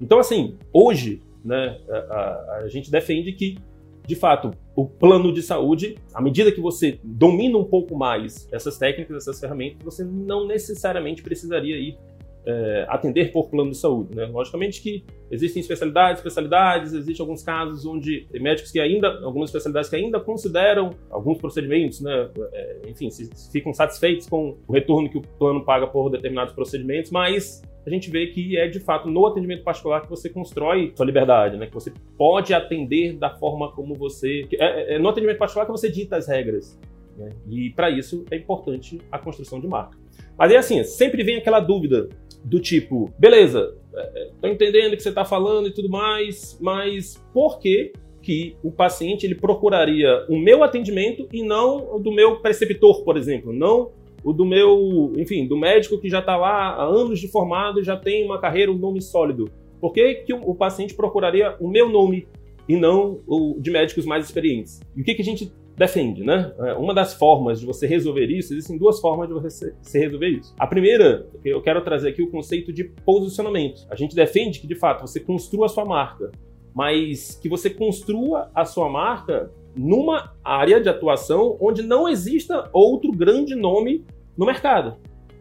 Então, 0.00 0.18
assim, 0.18 0.56
hoje, 0.72 1.22
né, 1.44 1.78
a, 1.88 1.96
a, 1.96 2.56
a 2.64 2.68
gente 2.68 2.90
defende 2.90 3.32
que 3.32 3.58
de 4.08 4.16
fato, 4.16 4.52
o 4.74 4.86
plano 4.86 5.30
de 5.30 5.42
saúde, 5.42 5.98
à 6.14 6.22
medida 6.22 6.50
que 6.50 6.62
você 6.62 6.98
domina 7.04 7.58
um 7.58 7.64
pouco 7.64 7.94
mais 7.94 8.48
essas 8.50 8.78
técnicas, 8.78 9.18
essas 9.18 9.38
ferramentas, 9.38 9.84
você 9.84 10.02
não 10.02 10.46
necessariamente 10.46 11.22
precisaria 11.22 11.76
ir 11.76 11.98
é, 12.48 12.86
atender 12.88 13.30
por 13.30 13.50
plano 13.50 13.70
de 13.70 13.76
saúde. 13.76 14.16
Né? 14.16 14.24
Logicamente 14.24 14.80
que 14.80 15.04
existem 15.30 15.60
especialidades, 15.60 16.20
especialidades, 16.20 16.94
existem 16.94 17.22
alguns 17.22 17.42
casos 17.42 17.84
onde 17.84 18.26
médicos 18.32 18.72
que 18.72 18.80
ainda, 18.80 19.20
algumas 19.22 19.50
especialidades 19.50 19.90
que 19.90 19.96
ainda 19.96 20.18
consideram 20.18 20.94
alguns 21.10 21.36
procedimentos, 21.36 22.00
né, 22.00 22.30
é, 22.52 22.80
enfim, 22.88 23.10
se, 23.10 23.26
se 23.26 23.52
ficam 23.52 23.74
satisfeitos 23.74 24.26
com 24.26 24.56
o 24.66 24.72
retorno 24.72 25.10
que 25.10 25.18
o 25.18 25.20
plano 25.20 25.62
paga 25.62 25.86
por 25.86 26.08
determinados 26.08 26.54
procedimentos, 26.54 27.10
mas 27.10 27.62
a 27.86 27.90
gente 27.90 28.10
vê 28.10 28.28
que 28.28 28.56
é 28.56 28.66
de 28.66 28.80
fato 28.80 29.10
no 29.10 29.26
atendimento 29.26 29.62
particular 29.62 30.00
que 30.00 30.08
você 30.08 30.30
constrói 30.30 30.92
sua 30.94 31.04
liberdade, 31.04 31.58
né? 31.58 31.66
Que 31.66 31.74
você 31.74 31.92
pode 32.16 32.54
atender 32.54 33.14
da 33.14 33.30
forma 33.30 33.72
como 33.72 33.94
você. 33.94 34.46
É, 34.52 34.96
é 34.96 34.98
no 34.98 35.08
atendimento 35.08 35.38
particular 35.38 35.64
que 35.64 35.72
você 35.72 35.90
dita 35.90 36.16
as 36.16 36.28
regras. 36.28 36.78
Né? 37.16 37.32
E 37.48 37.70
para 37.70 37.90
isso 37.90 38.24
é 38.30 38.36
importante 38.36 39.00
a 39.10 39.18
construção 39.18 39.58
de 39.58 39.66
marca. 39.66 39.96
Mas 40.36 40.52
é 40.52 40.56
assim, 40.56 40.84
sempre 40.84 41.22
vem 41.24 41.36
aquela 41.36 41.60
dúvida 41.60 42.08
do 42.44 42.60
tipo, 42.60 43.12
beleza, 43.18 43.74
é, 43.94 44.30
tô 44.40 44.48
entendendo 44.48 44.92
o 44.92 44.96
que 44.96 45.02
você 45.02 45.08
está 45.08 45.24
falando 45.24 45.68
e 45.68 45.72
tudo 45.72 45.88
mais, 45.88 46.58
mas 46.60 47.22
por 47.32 47.58
que 47.58 47.92
que 48.22 48.56
o 48.62 48.70
paciente 48.70 49.24
ele 49.24 49.34
procuraria 49.34 50.26
o 50.28 50.38
meu 50.38 50.62
atendimento 50.62 51.28
e 51.32 51.42
não 51.42 51.96
o 51.96 51.98
do 51.98 52.12
meu 52.12 52.40
preceptor, 52.40 53.02
por 53.02 53.16
exemplo, 53.16 53.52
não 53.52 53.90
o 54.22 54.32
do 54.32 54.44
meu, 54.44 55.12
enfim, 55.16 55.46
do 55.46 55.56
médico 55.56 55.98
que 55.98 56.08
já 56.08 56.18
está 56.18 56.36
lá 56.36 56.74
há 56.74 56.84
anos 56.84 57.20
de 57.20 57.28
formado, 57.28 57.82
já 57.82 57.96
tem 57.96 58.24
uma 58.24 58.38
carreira, 58.38 58.70
um 58.70 58.76
nome 58.76 59.00
sólido. 59.00 59.50
Por 59.80 59.92
que, 59.92 60.16
que 60.16 60.32
o, 60.32 60.54
paciente 60.54 60.94
procuraria 60.94 61.56
o 61.60 61.68
meu 61.68 61.88
nome 61.88 62.26
e 62.68 62.76
não 62.76 63.20
o 63.26 63.56
de 63.60 63.70
médicos 63.70 64.04
mais 64.04 64.24
experientes? 64.24 64.80
E 64.96 65.00
o 65.00 65.04
que, 65.04 65.14
que 65.14 65.22
a 65.22 65.24
gente 65.24 65.52
defende, 65.78 66.24
né? 66.24 66.52
É, 66.58 66.74
uma 66.74 66.92
das 66.92 67.14
formas 67.14 67.60
de 67.60 67.66
você 67.66 67.86
resolver 67.86 68.26
isso, 68.26 68.52
existem 68.52 68.76
duas 68.76 69.00
formas 69.00 69.28
de 69.28 69.34
você 69.34 69.72
resolver 69.94 70.28
isso. 70.28 70.54
A 70.58 70.66
primeira, 70.66 71.26
eu 71.44 71.62
quero 71.62 71.80
trazer 71.82 72.08
aqui 72.08 72.20
o 72.20 72.30
conceito 72.30 72.72
de 72.72 72.84
posicionamento. 72.84 73.86
A 73.88 73.94
gente 73.94 74.14
defende 74.14 74.58
que, 74.58 74.66
de 74.66 74.74
fato, 74.74 75.02
você 75.02 75.20
construa 75.20 75.66
a 75.66 75.68
sua 75.68 75.84
marca, 75.84 76.32
mas 76.74 77.38
que 77.40 77.48
você 77.48 77.70
construa 77.70 78.50
a 78.52 78.64
sua 78.64 78.90
marca 78.90 79.52
numa 79.76 80.34
área 80.44 80.80
de 80.80 80.88
atuação 80.88 81.56
onde 81.60 81.82
não 81.82 82.08
exista 82.08 82.68
outro 82.72 83.12
grande 83.12 83.54
nome 83.54 84.04
no 84.36 84.44
mercado. 84.44 84.96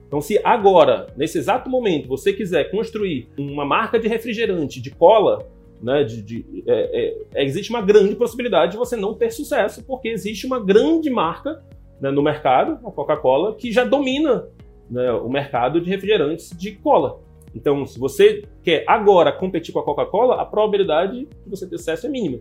Então, 0.08 0.22
se 0.22 0.40
agora, 0.44 1.08
nesse 1.18 1.38
exato 1.38 1.70
momento, 1.70 2.08
você 2.08 2.32
quiser 2.32 2.70
construir 2.70 3.28
uma 3.38 3.66
marca 3.66 4.00
de 4.00 4.08
refrigerante 4.08 4.80
de 4.80 4.92
cola, 4.92 5.46
né, 5.82 6.04
de, 6.04 6.22
de 6.22 6.64
é, 6.68 7.16
é, 7.34 7.46
existe 7.46 7.70
uma 7.70 7.82
grande 7.82 8.16
possibilidade 8.16 8.74
de 8.74 8.78
você 8.78 8.96
não 8.96 9.14
ter 9.14 9.32
sucesso, 9.32 9.84
porque 9.84 10.10
existe 10.10 10.46
uma 10.46 10.60
grande 10.60 11.10
marca 11.10 11.64
né, 12.02 12.12
no 12.12 12.22
mercado, 12.22 12.80
a 12.88 12.92
Coca-Cola, 12.92 13.56
que 13.56 13.72
já 13.72 13.84
domina 13.84 14.48
né, 14.90 15.12
o 15.14 15.30
mercado 15.30 15.82
de 15.82 15.90
refrigerantes 15.90 16.56
de 16.58 16.72
cola. 16.74 17.20
Então, 17.56 17.86
se 17.86 17.98
você 17.98 18.44
quer 18.64 18.84
agora 18.88 19.32
competir 19.32 19.74
com 19.74 19.80
a 19.80 19.84
Coca-Cola, 19.84 20.36
a 20.36 20.46
probabilidade 20.46 21.26
de 21.26 21.50
você 21.50 21.68
ter 21.68 21.78
sucesso 21.78 22.06
é 22.06 22.10
mínima. 22.10 22.40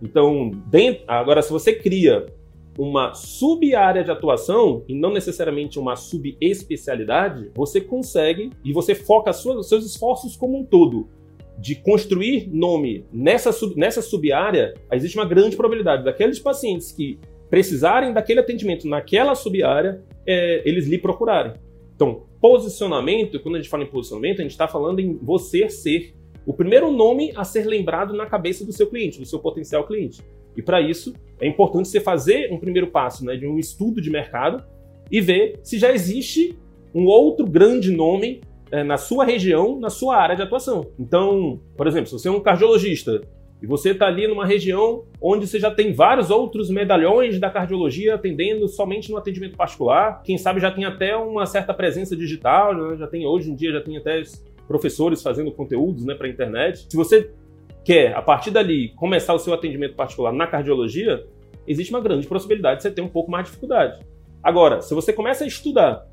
Então, 0.00 0.50
dentro, 0.66 1.04
agora, 1.06 1.42
se 1.42 1.50
você 1.50 1.74
cria 1.74 2.26
uma 2.78 3.12
sub-área 3.12 4.02
de 4.02 4.10
atuação 4.10 4.82
e 4.88 4.94
não 4.94 5.12
necessariamente 5.12 5.78
uma 5.78 5.94
subespecialidade, 5.94 7.50
você 7.54 7.80
consegue 7.80 8.50
e 8.64 8.72
você 8.72 8.94
foca 8.94 9.30
os 9.30 9.68
seus 9.68 9.84
esforços 9.84 10.36
como 10.36 10.58
um 10.58 10.64
todo 10.64 11.08
de 11.58 11.76
construir 11.76 12.48
nome 12.52 13.04
nessa, 13.12 13.52
sub, 13.52 13.76
nessa 13.76 14.02
sub-área, 14.02 14.74
existe 14.92 15.16
uma 15.16 15.26
grande 15.26 15.56
probabilidade 15.56 16.04
daqueles 16.04 16.38
pacientes 16.38 16.92
que 16.92 17.18
precisarem 17.48 18.12
daquele 18.12 18.40
atendimento 18.40 18.88
naquela 18.88 19.34
sub-área, 19.34 20.02
é, 20.26 20.62
eles 20.64 20.86
lhe 20.86 20.98
procurarem. 20.98 21.52
Então, 21.94 22.24
posicionamento, 22.40 23.38
quando 23.40 23.56
a 23.56 23.58
gente 23.58 23.68
fala 23.68 23.84
em 23.84 23.86
posicionamento, 23.86 24.40
a 24.40 24.42
gente 24.42 24.52
está 24.52 24.66
falando 24.66 25.00
em 25.00 25.18
você 25.22 25.68
ser 25.68 26.14
o 26.44 26.52
primeiro 26.52 26.90
nome 26.90 27.32
a 27.36 27.44
ser 27.44 27.66
lembrado 27.66 28.14
na 28.14 28.26
cabeça 28.26 28.64
do 28.64 28.72
seu 28.72 28.86
cliente, 28.86 29.20
do 29.20 29.26
seu 29.26 29.38
potencial 29.38 29.86
cliente. 29.86 30.22
E 30.56 30.62
para 30.62 30.80
isso, 30.80 31.14
é 31.40 31.46
importante 31.46 31.88
você 31.88 32.00
fazer 32.00 32.52
um 32.52 32.58
primeiro 32.58 32.88
passo 32.88 33.24
né, 33.24 33.36
de 33.36 33.46
um 33.46 33.58
estudo 33.58 34.00
de 34.00 34.10
mercado 34.10 34.64
e 35.10 35.20
ver 35.20 35.60
se 35.62 35.78
já 35.78 35.92
existe 35.92 36.56
um 36.94 37.06
outro 37.06 37.46
grande 37.46 37.90
nome 37.90 38.40
é, 38.72 38.82
na 38.82 38.96
sua 38.96 39.24
região, 39.24 39.78
na 39.78 39.90
sua 39.90 40.16
área 40.16 40.34
de 40.34 40.42
atuação. 40.42 40.90
Então, 40.98 41.60
por 41.76 41.86
exemplo, 41.86 42.06
se 42.06 42.14
você 42.14 42.28
é 42.28 42.30
um 42.30 42.40
cardiologista 42.40 43.20
e 43.62 43.66
você 43.66 43.90
está 43.90 44.06
ali 44.06 44.26
numa 44.26 44.46
região 44.46 45.04
onde 45.20 45.46
você 45.46 45.60
já 45.60 45.70
tem 45.70 45.92
vários 45.92 46.30
outros 46.30 46.70
medalhões 46.70 47.38
da 47.38 47.50
cardiologia 47.50 48.14
atendendo 48.14 48.66
somente 48.66 49.10
no 49.10 49.18
atendimento 49.18 49.56
particular, 49.56 50.22
quem 50.22 50.38
sabe 50.38 50.58
já 50.58 50.70
tem 50.70 50.86
até 50.86 51.14
uma 51.14 51.44
certa 51.44 51.74
presença 51.74 52.16
digital, 52.16 52.74
né? 52.74 52.96
já 52.96 53.06
tem 53.06 53.26
hoje 53.26 53.50
em 53.50 53.54
dia 53.54 53.72
já 53.72 53.80
tem 53.82 53.98
até 53.98 54.22
professores 54.66 55.22
fazendo 55.22 55.52
conteúdos 55.52 56.06
né, 56.06 56.14
para 56.14 56.26
a 56.26 56.30
internet. 56.30 56.86
Se 56.88 56.96
você 56.96 57.30
quer, 57.84 58.14
a 58.16 58.22
partir 58.22 58.50
dali, 58.50 58.88
começar 58.96 59.34
o 59.34 59.38
seu 59.38 59.52
atendimento 59.52 59.94
particular 59.94 60.32
na 60.32 60.46
cardiologia, 60.46 61.26
existe 61.66 61.92
uma 61.92 62.00
grande 62.00 62.26
possibilidade 62.26 62.76
de 62.78 62.82
você 62.84 62.90
ter 62.90 63.02
um 63.02 63.08
pouco 63.08 63.30
mais 63.30 63.44
de 63.44 63.50
dificuldade. 63.50 64.00
Agora, 64.42 64.80
se 64.80 64.94
você 64.94 65.12
começa 65.12 65.44
a 65.44 65.46
estudar 65.46 66.06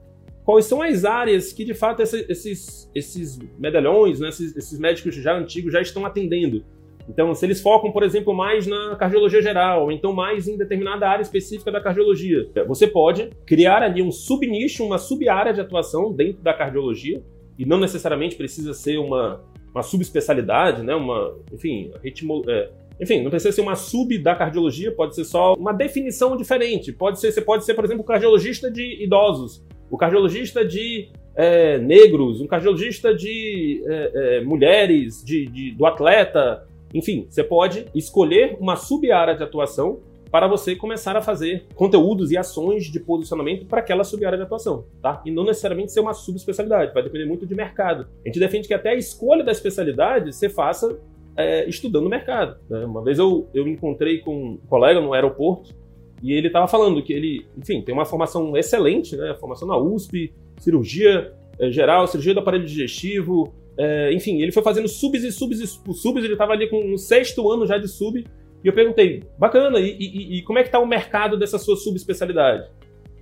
quais 0.50 0.66
são 0.66 0.82
as 0.82 1.06
áreas 1.06 1.54
que, 1.54 1.64
de 1.64 1.76
fato, 1.76 2.02
esses, 2.02 2.90
esses 2.96 3.38
medalhões, 3.60 4.20
né, 4.20 4.30
esses, 4.30 4.58
esses 4.58 4.80
médicos 4.80 5.14
já 5.14 5.38
antigos 5.38 5.72
já 5.72 5.80
estão 5.80 6.08
atendendo, 6.08 6.66
então, 7.08 7.36
se 7.36 7.46
eles 7.46 7.62
focam, 7.62 7.92
por 7.92 8.02
exemplo, 8.02 8.34
mais 8.34 8.66
na 8.66 8.96
cardiologia 8.96 9.44
geral, 9.44 9.84
ou 9.84 9.92
então 9.92 10.12
mais 10.12 10.48
em 10.48 10.58
determinada 10.58 11.08
área 11.08 11.22
específica 11.22 11.72
da 11.72 11.80
cardiologia, 11.80 12.50
você 12.68 12.88
pode 12.88 13.30
criar 13.46 13.84
ali 13.84 14.02
um 14.02 14.12
subnicho, 14.12 14.84
uma 14.84 14.98
sub-área 14.98 15.54
de 15.54 15.62
atuação 15.62 16.12
dentro 16.12 16.42
da 16.42 16.54
cardiologia, 16.54 17.24
e 17.58 17.64
não 17.64 17.80
necessariamente 17.80 18.36
precisa 18.36 18.74
ser 18.74 18.98
uma, 18.98 19.44
uma 19.72 19.84
subespecialidade, 19.84 20.82
né? 20.82 20.96
Uma, 20.96 21.36
enfim, 21.54 21.92
ritmo, 22.04 22.44
é, 22.48 22.72
enfim, 23.00 23.22
não 23.22 23.30
precisa 23.30 23.52
ser 23.52 23.62
uma 23.62 23.76
sub 23.76 24.18
da 24.18 24.34
cardiologia, 24.34 24.92
pode 24.96 25.14
ser 25.14 25.26
só 25.26 25.54
uma 25.54 25.74
definição 25.74 26.36
diferente. 26.36 26.92
Pode 26.92 27.20
ser, 27.20 27.32
você 27.32 27.42
pode 27.42 27.66
ser, 27.66 27.76
por 27.76 27.86
exemplo, 27.86 28.04
cardiologista 28.04 28.72
de 28.72 29.04
idosos, 29.04 29.64
o 29.90 29.98
cardiologista 29.98 30.64
de 30.66 31.10
é, 31.36 31.78
negros, 31.78 32.42
um 32.42 32.48
cardiologista 32.48 33.14
de 33.14 33.84
é, 33.88 34.12
é, 34.14 34.42
mulheres, 34.42 35.24
de, 35.24 35.46
de, 35.48 35.72
do 35.72 35.86
atleta. 35.86 36.68
Enfim, 36.94 37.28
você 37.30 37.44
pode 37.44 37.86
escolher 37.96 38.58
uma 38.60 38.76
sub-área 38.76 39.36
de 39.36 39.44
atuação 39.44 40.00
para 40.32 40.48
você 40.48 40.76
começar 40.76 41.16
a 41.18 41.22
fazer 41.22 41.66
conteúdos 41.76 42.32
e 42.32 42.38
ações 42.38 42.86
de 42.86 43.00
posicionamento 43.00 43.66
para 43.66 43.80
aquela 43.80 44.04
sub-área 44.04 44.38
de 44.38 44.44
atuação, 44.44 44.86
tá? 45.02 45.22
E 45.26 45.32
não 45.32 45.44
necessariamente 45.44 45.92
ser 45.92 46.02
uma 46.02 46.14
subespecialidade, 46.14 46.94
vai 46.94 47.02
depender 47.02 47.26
muito 47.26 47.48
de 47.48 47.56
mercado. 47.56 48.08
A 48.24 48.28
gente 48.28 48.40
defende 48.40 48.68
que 48.68 48.74
até 48.74 48.90
a 48.90 48.96
escolha 48.96 49.44
da 49.44 49.52
especialidade 49.52 50.34
você 50.34 50.48
faça 50.50 51.00
é, 51.36 51.68
estudando 51.68 52.06
o 52.06 52.10
mercado. 52.10 52.58
Né? 52.70 52.86
Uma 52.86 53.04
vez 53.04 53.18
eu, 53.18 53.48
eu 53.54 53.68
encontrei 53.68 54.20
com 54.20 54.36
um 54.36 54.58
colega 54.68 55.00
no 55.00 55.14
aeroporto 55.14 55.74
e 56.22 56.34
ele 56.34 56.48
estava 56.48 56.68
falando 56.68 57.02
que 57.02 57.14
ele, 57.14 57.46
enfim, 57.58 57.82
tem 57.82 57.94
uma 57.94 58.06
formação 58.06 58.56
excelente, 58.58 59.16
né? 59.16 59.36
Formação 59.40 59.68
na 59.68 59.78
USP, 59.78 60.34
cirurgia 60.58 61.34
é, 61.60 61.72
geral, 61.72 62.08
cirurgia 62.08 62.34
do 62.34 62.40
aparelho 62.40 62.66
digestivo, 62.66 63.54
é, 63.78 64.12
enfim, 64.12 64.42
ele 64.42 64.52
foi 64.52 64.62
fazendo 64.62 64.90
subs 64.90 65.24
e 65.24 65.32
subs 65.32 65.62
e 65.62 65.68
subs, 65.68 66.24
ele 66.24 66.34
estava 66.34 66.52
ali 66.52 66.70
com 66.70 66.94
o 66.94 66.98
sexto 66.98 67.50
ano 67.50 67.66
já 67.66 67.78
de 67.78 67.88
sub, 67.88 68.20
e 68.20 68.68
eu 68.68 68.74
perguntei, 68.74 69.24
bacana, 69.38 69.80
e, 69.80 69.96
e, 69.98 70.38
e 70.38 70.42
como 70.42 70.60
é 70.60 70.64
que 70.64 70.68
está 70.68 70.80
o 70.80 70.86
mercado 70.86 71.38
dessa 71.38 71.58
sua 71.58 71.78
subespecialidade? 71.78 72.70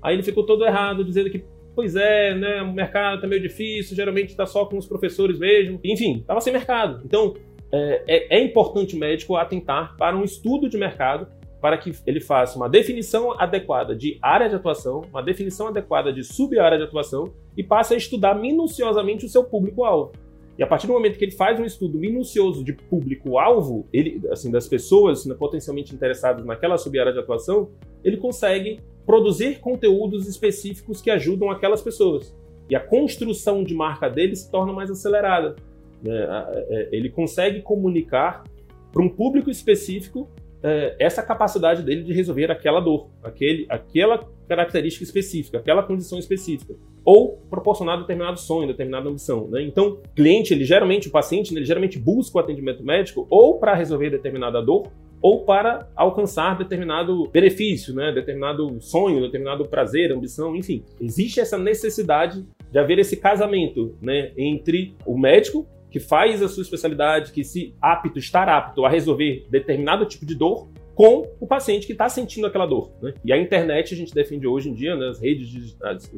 Aí 0.01 0.15
ele 0.15 0.23
ficou 0.23 0.43
todo 0.43 0.65
errado, 0.65 1.03
dizendo 1.03 1.29
que, 1.29 1.43
pois 1.75 1.95
é, 1.95 2.33
né, 2.33 2.61
o 2.63 2.73
mercado 2.73 3.15
está 3.15 3.27
meio 3.27 3.41
difícil, 3.41 3.95
geralmente 3.95 4.29
está 4.29 4.47
só 4.47 4.65
com 4.65 4.77
os 4.77 4.87
professores 4.87 5.37
mesmo. 5.37 5.79
Enfim, 5.83 6.17
estava 6.17 6.41
sem 6.41 6.51
mercado. 6.51 7.01
Então, 7.05 7.35
é, 7.71 8.03
é, 8.07 8.37
é 8.37 8.43
importante 8.43 8.95
o 8.95 8.99
médico 8.99 9.35
atentar 9.35 9.95
para 9.95 10.17
um 10.17 10.23
estudo 10.23 10.67
de 10.69 10.77
mercado 10.77 11.27
para 11.61 11.77
que 11.77 11.91
ele 12.05 12.19
faça 12.19 12.57
uma 12.57 12.69
definição 12.69 13.31
adequada 13.39 13.95
de 13.95 14.17
área 14.21 14.47
de 14.47 14.55
atuação, 14.55 15.01
uma 15.09 15.23
definição 15.23 15.67
adequada 15.67 16.13
de 16.13 16.23
sub-área 16.23 16.77
de 16.77 16.83
atuação 16.83 17.33
e 17.55 17.63
passe 17.63 17.93
a 17.93 17.97
estudar 17.97 18.35
minuciosamente 18.35 19.25
o 19.25 19.29
seu 19.29 19.43
público-alvo. 19.43 20.11
E 20.57 20.63
a 20.63 20.67
partir 20.67 20.87
do 20.87 20.93
momento 20.93 21.17
que 21.17 21.25
ele 21.25 21.31
faz 21.31 21.59
um 21.59 21.65
estudo 21.65 21.99
minucioso 21.99 22.63
de 22.63 22.73
público-alvo, 22.73 23.87
ele, 23.93 24.21
assim, 24.31 24.49
das 24.49 24.67
pessoas 24.67 25.25
né, 25.25 25.35
potencialmente 25.35 25.93
interessadas 25.93 26.43
naquela 26.45 26.77
sub-área 26.77 27.13
de 27.13 27.19
atuação, 27.19 27.69
ele 28.03 28.17
consegue 28.17 28.79
produzir 29.05 29.59
conteúdos 29.59 30.27
específicos 30.27 30.99
que 30.99 31.11
ajudam 31.11 31.51
aquelas 31.51 31.81
pessoas. 31.81 32.35
E 32.69 32.75
a 32.75 32.79
construção 32.79 33.63
de 33.63 33.73
marca 33.73 34.09
dele 34.09 34.35
se 34.35 34.49
torna 34.49 34.73
mais 34.73 34.89
acelerada. 34.89 35.55
Né? 36.01 36.87
Ele 36.91 37.09
consegue 37.09 37.61
comunicar 37.61 38.43
para 38.91 39.01
um 39.01 39.09
público 39.09 39.49
específico 39.49 40.27
é, 40.63 40.95
essa 40.99 41.21
capacidade 41.21 41.83
dele 41.83 42.03
de 42.03 42.13
resolver 42.13 42.51
aquela 42.51 42.79
dor, 42.79 43.09
aquele, 43.23 43.65
aquela 43.69 44.27
característica 44.47 45.03
específica, 45.03 45.57
aquela 45.57 45.83
condição 45.83 46.17
específica 46.17 46.75
ou 47.03 47.37
proporcionar 47.49 47.99
determinado 47.99 48.39
sonho, 48.39 48.67
determinada 48.67 49.07
ambição. 49.07 49.47
Né? 49.47 49.63
Então, 49.63 50.01
cliente, 50.15 50.53
ele 50.53 50.65
geralmente, 50.65 51.07
o 51.07 51.11
paciente, 51.11 51.55
ele 51.55 51.65
geralmente 51.65 51.97
busca 51.97 52.37
o 52.37 52.41
atendimento 52.41 52.83
médico 52.83 53.25
ou 53.29 53.59
para 53.59 53.73
resolver 53.73 54.09
determinada 54.09 54.61
dor 54.61 54.91
ou 55.21 55.45
para 55.45 55.87
alcançar 55.95 56.57
determinado 56.57 57.27
benefício, 57.29 57.93
né? 57.93 58.11
determinado 58.11 58.79
sonho, 58.81 59.21
determinado 59.21 59.65
prazer, 59.65 60.11
ambição, 60.11 60.55
enfim. 60.55 60.83
Existe 60.99 61.39
essa 61.39 61.57
necessidade 61.57 62.45
de 62.71 62.77
haver 62.77 62.99
esse 62.99 63.17
casamento 63.17 63.95
né? 64.01 64.31
entre 64.37 64.95
o 65.05 65.17
médico 65.17 65.65
que 65.89 65.99
faz 65.99 66.41
a 66.41 66.47
sua 66.47 66.63
especialidade, 66.63 67.31
que 67.31 67.43
se 67.43 67.75
apto, 67.81 68.19
estar 68.19 68.49
apto 68.49 68.85
a 68.85 68.89
resolver 68.89 69.45
determinado 69.49 70.05
tipo 70.05 70.25
de 70.25 70.35
dor, 70.35 70.69
com 70.93 71.31
o 71.39 71.45
paciente 71.45 71.85
que 71.85 71.91
está 71.93 72.09
sentindo 72.09 72.47
aquela 72.47 72.65
dor. 72.65 72.91
Né? 73.01 73.13
E 73.23 73.31
a 73.31 73.37
internet 73.37 73.93
a 73.93 73.97
gente 73.97 74.13
defende 74.13 74.47
hoje 74.47 74.69
em 74.69 74.73
dia, 74.73 74.95
né, 74.95 75.09
as 75.09 75.21
redes 75.21 75.47
digitais, 75.47 76.11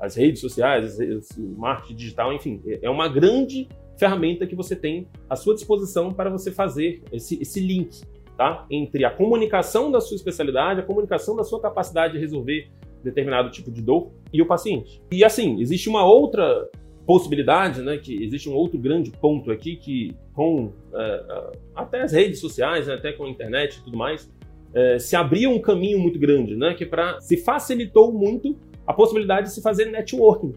as 0.00 0.16
redes 0.16 0.40
sociais, 0.40 0.98
o 1.38 1.58
marketing 1.58 1.94
digital, 1.94 2.32
enfim, 2.32 2.62
é 2.82 2.88
uma 2.88 3.06
grande 3.06 3.68
ferramenta 3.98 4.46
que 4.46 4.54
você 4.54 4.74
tem 4.74 5.06
à 5.28 5.36
sua 5.36 5.54
disposição 5.54 6.10
para 6.10 6.30
você 6.30 6.50
fazer 6.50 7.02
esse, 7.12 7.40
esse 7.40 7.60
link 7.60 8.02
tá? 8.36 8.66
entre 8.70 9.04
a 9.04 9.10
comunicação 9.10 9.90
da 9.90 10.00
sua 10.00 10.16
especialidade, 10.16 10.80
a 10.80 10.82
comunicação 10.82 11.36
da 11.36 11.44
sua 11.44 11.60
capacidade 11.60 12.14
de 12.14 12.18
resolver 12.18 12.70
determinado 13.02 13.50
tipo 13.50 13.70
de 13.70 13.82
dor 13.82 14.10
e 14.32 14.40
o 14.40 14.46
paciente. 14.46 15.02
E 15.12 15.22
assim, 15.24 15.60
existe 15.60 15.88
uma 15.88 16.04
outra 16.04 16.68
possibilidade, 17.06 17.82
né, 17.82 17.98
que 17.98 18.22
existe 18.22 18.48
um 18.48 18.54
outro 18.54 18.78
grande 18.78 19.10
ponto 19.10 19.50
aqui 19.50 19.76
que 19.76 20.16
com 20.32 20.72
é, 20.94 21.52
até 21.74 22.02
as 22.02 22.12
redes 22.12 22.40
sociais, 22.40 22.86
né, 22.86 22.94
até 22.94 23.12
com 23.12 23.24
a 23.24 23.28
internet 23.28 23.76
e 23.76 23.84
tudo 23.84 23.96
mais, 23.96 24.30
é, 24.74 24.98
se 24.98 25.14
abriu 25.14 25.50
um 25.50 25.60
caminho 25.60 25.98
muito 25.98 26.18
grande, 26.18 26.56
né, 26.56 26.74
que 26.74 26.86
para 26.86 27.20
se 27.20 27.36
facilitou 27.36 28.12
muito 28.12 28.56
a 28.86 28.92
possibilidade 28.92 29.48
de 29.48 29.54
se 29.54 29.62
fazer 29.62 29.86
networking. 29.86 30.54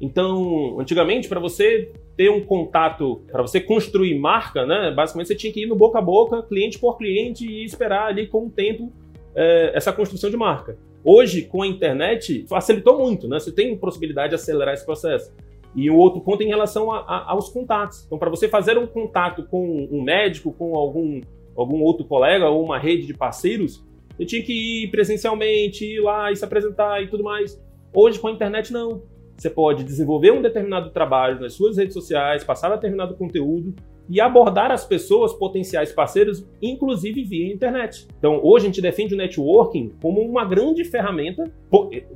Então, 0.00 0.78
antigamente, 0.78 1.28
para 1.28 1.40
você 1.40 1.90
ter 2.16 2.30
um 2.30 2.40
contato, 2.40 3.22
para 3.30 3.42
você 3.42 3.60
construir 3.60 4.18
marca, 4.18 4.66
né, 4.66 4.92
basicamente 4.94 5.28
você 5.28 5.34
tinha 5.34 5.52
que 5.52 5.62
ir 5.62 5.66
no 5.66 5.76
boca 5.76 5.98
a 5.98 6.02
boca, 6.02 6.42
cliente 6.42 6.78
por 6.78 6.96
cliente, 6.96 7.46
e 7.46 7.64
esperar 7.64 8.08
ali 8.08 8.26
com 8.26 8.46
o 8.46 8.50
tempo 8.50 8.92
é, 9.34 9.72
essa 9.74 9.92
construção 9.92 10.30
de 10.30 10.36
marca. 10.36 10.76
Hoje, 11.04 11.42
com 11.42 11.62
a 11.62 11.66
internet, 11.66 12.44
facilitou 12.48 12.98
muito, 12.98 13.28
né? 13.28 13.38
Você 13.38 13.52
tem 13.52 13.76
possibilidade 13.76 14.30
de 14.30 14.34
acelerar 14.34 14.74
esse 14.74 14.84
processo. 14.84 15.32
E 15.76 15.90
o 15.90 15.96
outro 15.96 16.22
ponto 16.22 16.40
é 16.40 16.46
em 16.46 16.48
relação 16.48 16.90
a, 16.90 17.00
a, 17.00 17.32
aos 17.32 17.50
contatos. 17.50 18.04
Então, 18.06 18.18
para 18.18 18.30
você 18.30 18.48
fazer 18.48 18.78
um 18.78 18.86
contato 18.86 19.44
com 19.44 19.86
um 19.92 20.02
médico, 20.02 20.50
com 20.50 20.74
algum, 20.74 21.20
algum 21.54 21.82
outro 21.82 22.06
colega 22.06 22.48
ou 22.48 22.64
uma 22.64 22.78
rede 22.78 23.06
de 23.06 23.12
parceiros, 23.12 23.84
eu 24.18 24.26
tinha 24.26 24.42
que 24.42 24.84
ir 24.84 24.90
presencialmente, 24.90 25.84
ir 25.84 26.00
lá 26.00 26.32
e 26.32 26.36
se 26.36 26.44
apresentar 26.44 27.02
e 27.02 27.08
tudo 27.08 27.22
mais. 27.22 27.62
Hoje, 27.92 28.18
com 28.18 28.28
a 28.28 28.32
internet, 28.32 28.72
não. 28.72 29.02
você 29.36 29.50
pode 29.50 29.84
desenvolver 29.84 30.30
um 30.30 30.40
determinado 30.40 30.90
trabalho 30.90 31.40
nas 31.40 31.52
suas 31.52 31.76
redes 31.76 31.92
sociais, 31.92 32.42
passar 32.42 32.70
determinado 32.70 33.14
conteúdo 33.14 33.74
e 34.08 34.20
abordar 34.20 34.70
as 34.70 34.84
pessoas, 34.84 35.32
potenciais 35.32 35.92
parceiros, 35.92 36.48
inclusive 36.62 37.22
via 37.24 37.52
internet. 37.52 38.06
Então, 38.18 38.40
hoje 38.42 38.64
a 38.64 38.68
gente 38.68 38.80
defende 38.80 39.14
o 39.14 39.16
networking 39.16 39.92
como 40.00 40.20
uma 40.20 40.44
grande 40.44 40.84
ferramenta 40.84 41.52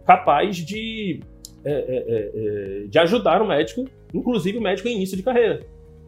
capaz 0.07 0.57
de, 0.57 1.21
é, 1.65 2.83
é, 2.85 2.87
de 2.87 2.99
ajudar 2.99 3.43
o 3.43 3.47
médico, 3.47 3.85
inclusive 4.15 4.59
o 4.59 4.61
médico 4.61 4.89
em 4.89 4.97
início 4.97 5.17
de 5.17 5.23
carreira. 5.23 5.61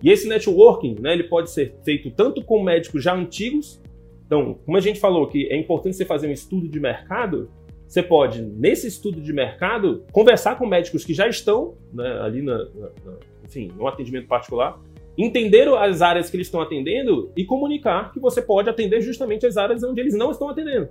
E 0.03 0.11
esse 0.11 0.29
networking, 0.29 0.97
né, 1.01 1.13
ele 1.13 1.25
pode 1.25 1.51
ser 1.51 1.75
feito 1.85 2.11
tanto 2.11 2.43
com 2.43 2.63
médicos 2.63 3.03
já 3.03 3.15
antigos. 3.15 3.81
Então, 4.27 4.59
como 4.65 4.77
a 4.77 4.81
gente 4.81 4.99
falou 4.99 5.27
que 5.29 5.47
é 5.47 5.57
importante 5.57 5.97
você 5.97 6.05
fazer 6.05 6.27
um 6.27 6.33
estudo 6.33 6.69
de 6.69 6.81
mercado, 6.81 7.49
você 7.87 8.03
pode, 8.03 8.43
nesse 8.43 8.89
estudo 8.89 9.21
de 9.21 9.33
mercado, 9.33 10.05
conversar 10.11 10.57
com 10.57 10.67
médicos 10.67 11.05
que 11.05 11.13
já 11.13 11.29
estão 11.29 11.75
né, 11.93 12.21
ali 12.23 12.41
na, 12.41 12.59
na, 12.59 12.91
na, 13.05 13.19
enfim, 13.45 13.71
no 13.77 13.87
atendimento 13.87 14.27
particular, 14.27 14.81
entender 15.17 15.69
as 15.69 16.01
áreas 16.01 16.31
que 16.31 16.37
eles 16.37 16.47
estão 16.47 16.61
atendendo 16.61 17.31
e 17.37 17.45
comunicar 17.45 18.11
que 18.13 18.19
você 18.19 18.41
pode 18.41 18.71
atender 18.71 19.03
justamente 19.03 19.47
as 19.47 19.57
áreas 19.57 19.83
onde 19.83 20.01
eles 20.01 20.15
não 20.15 20.31
estão 20.31 20.49
atendendo. 20.49 20.89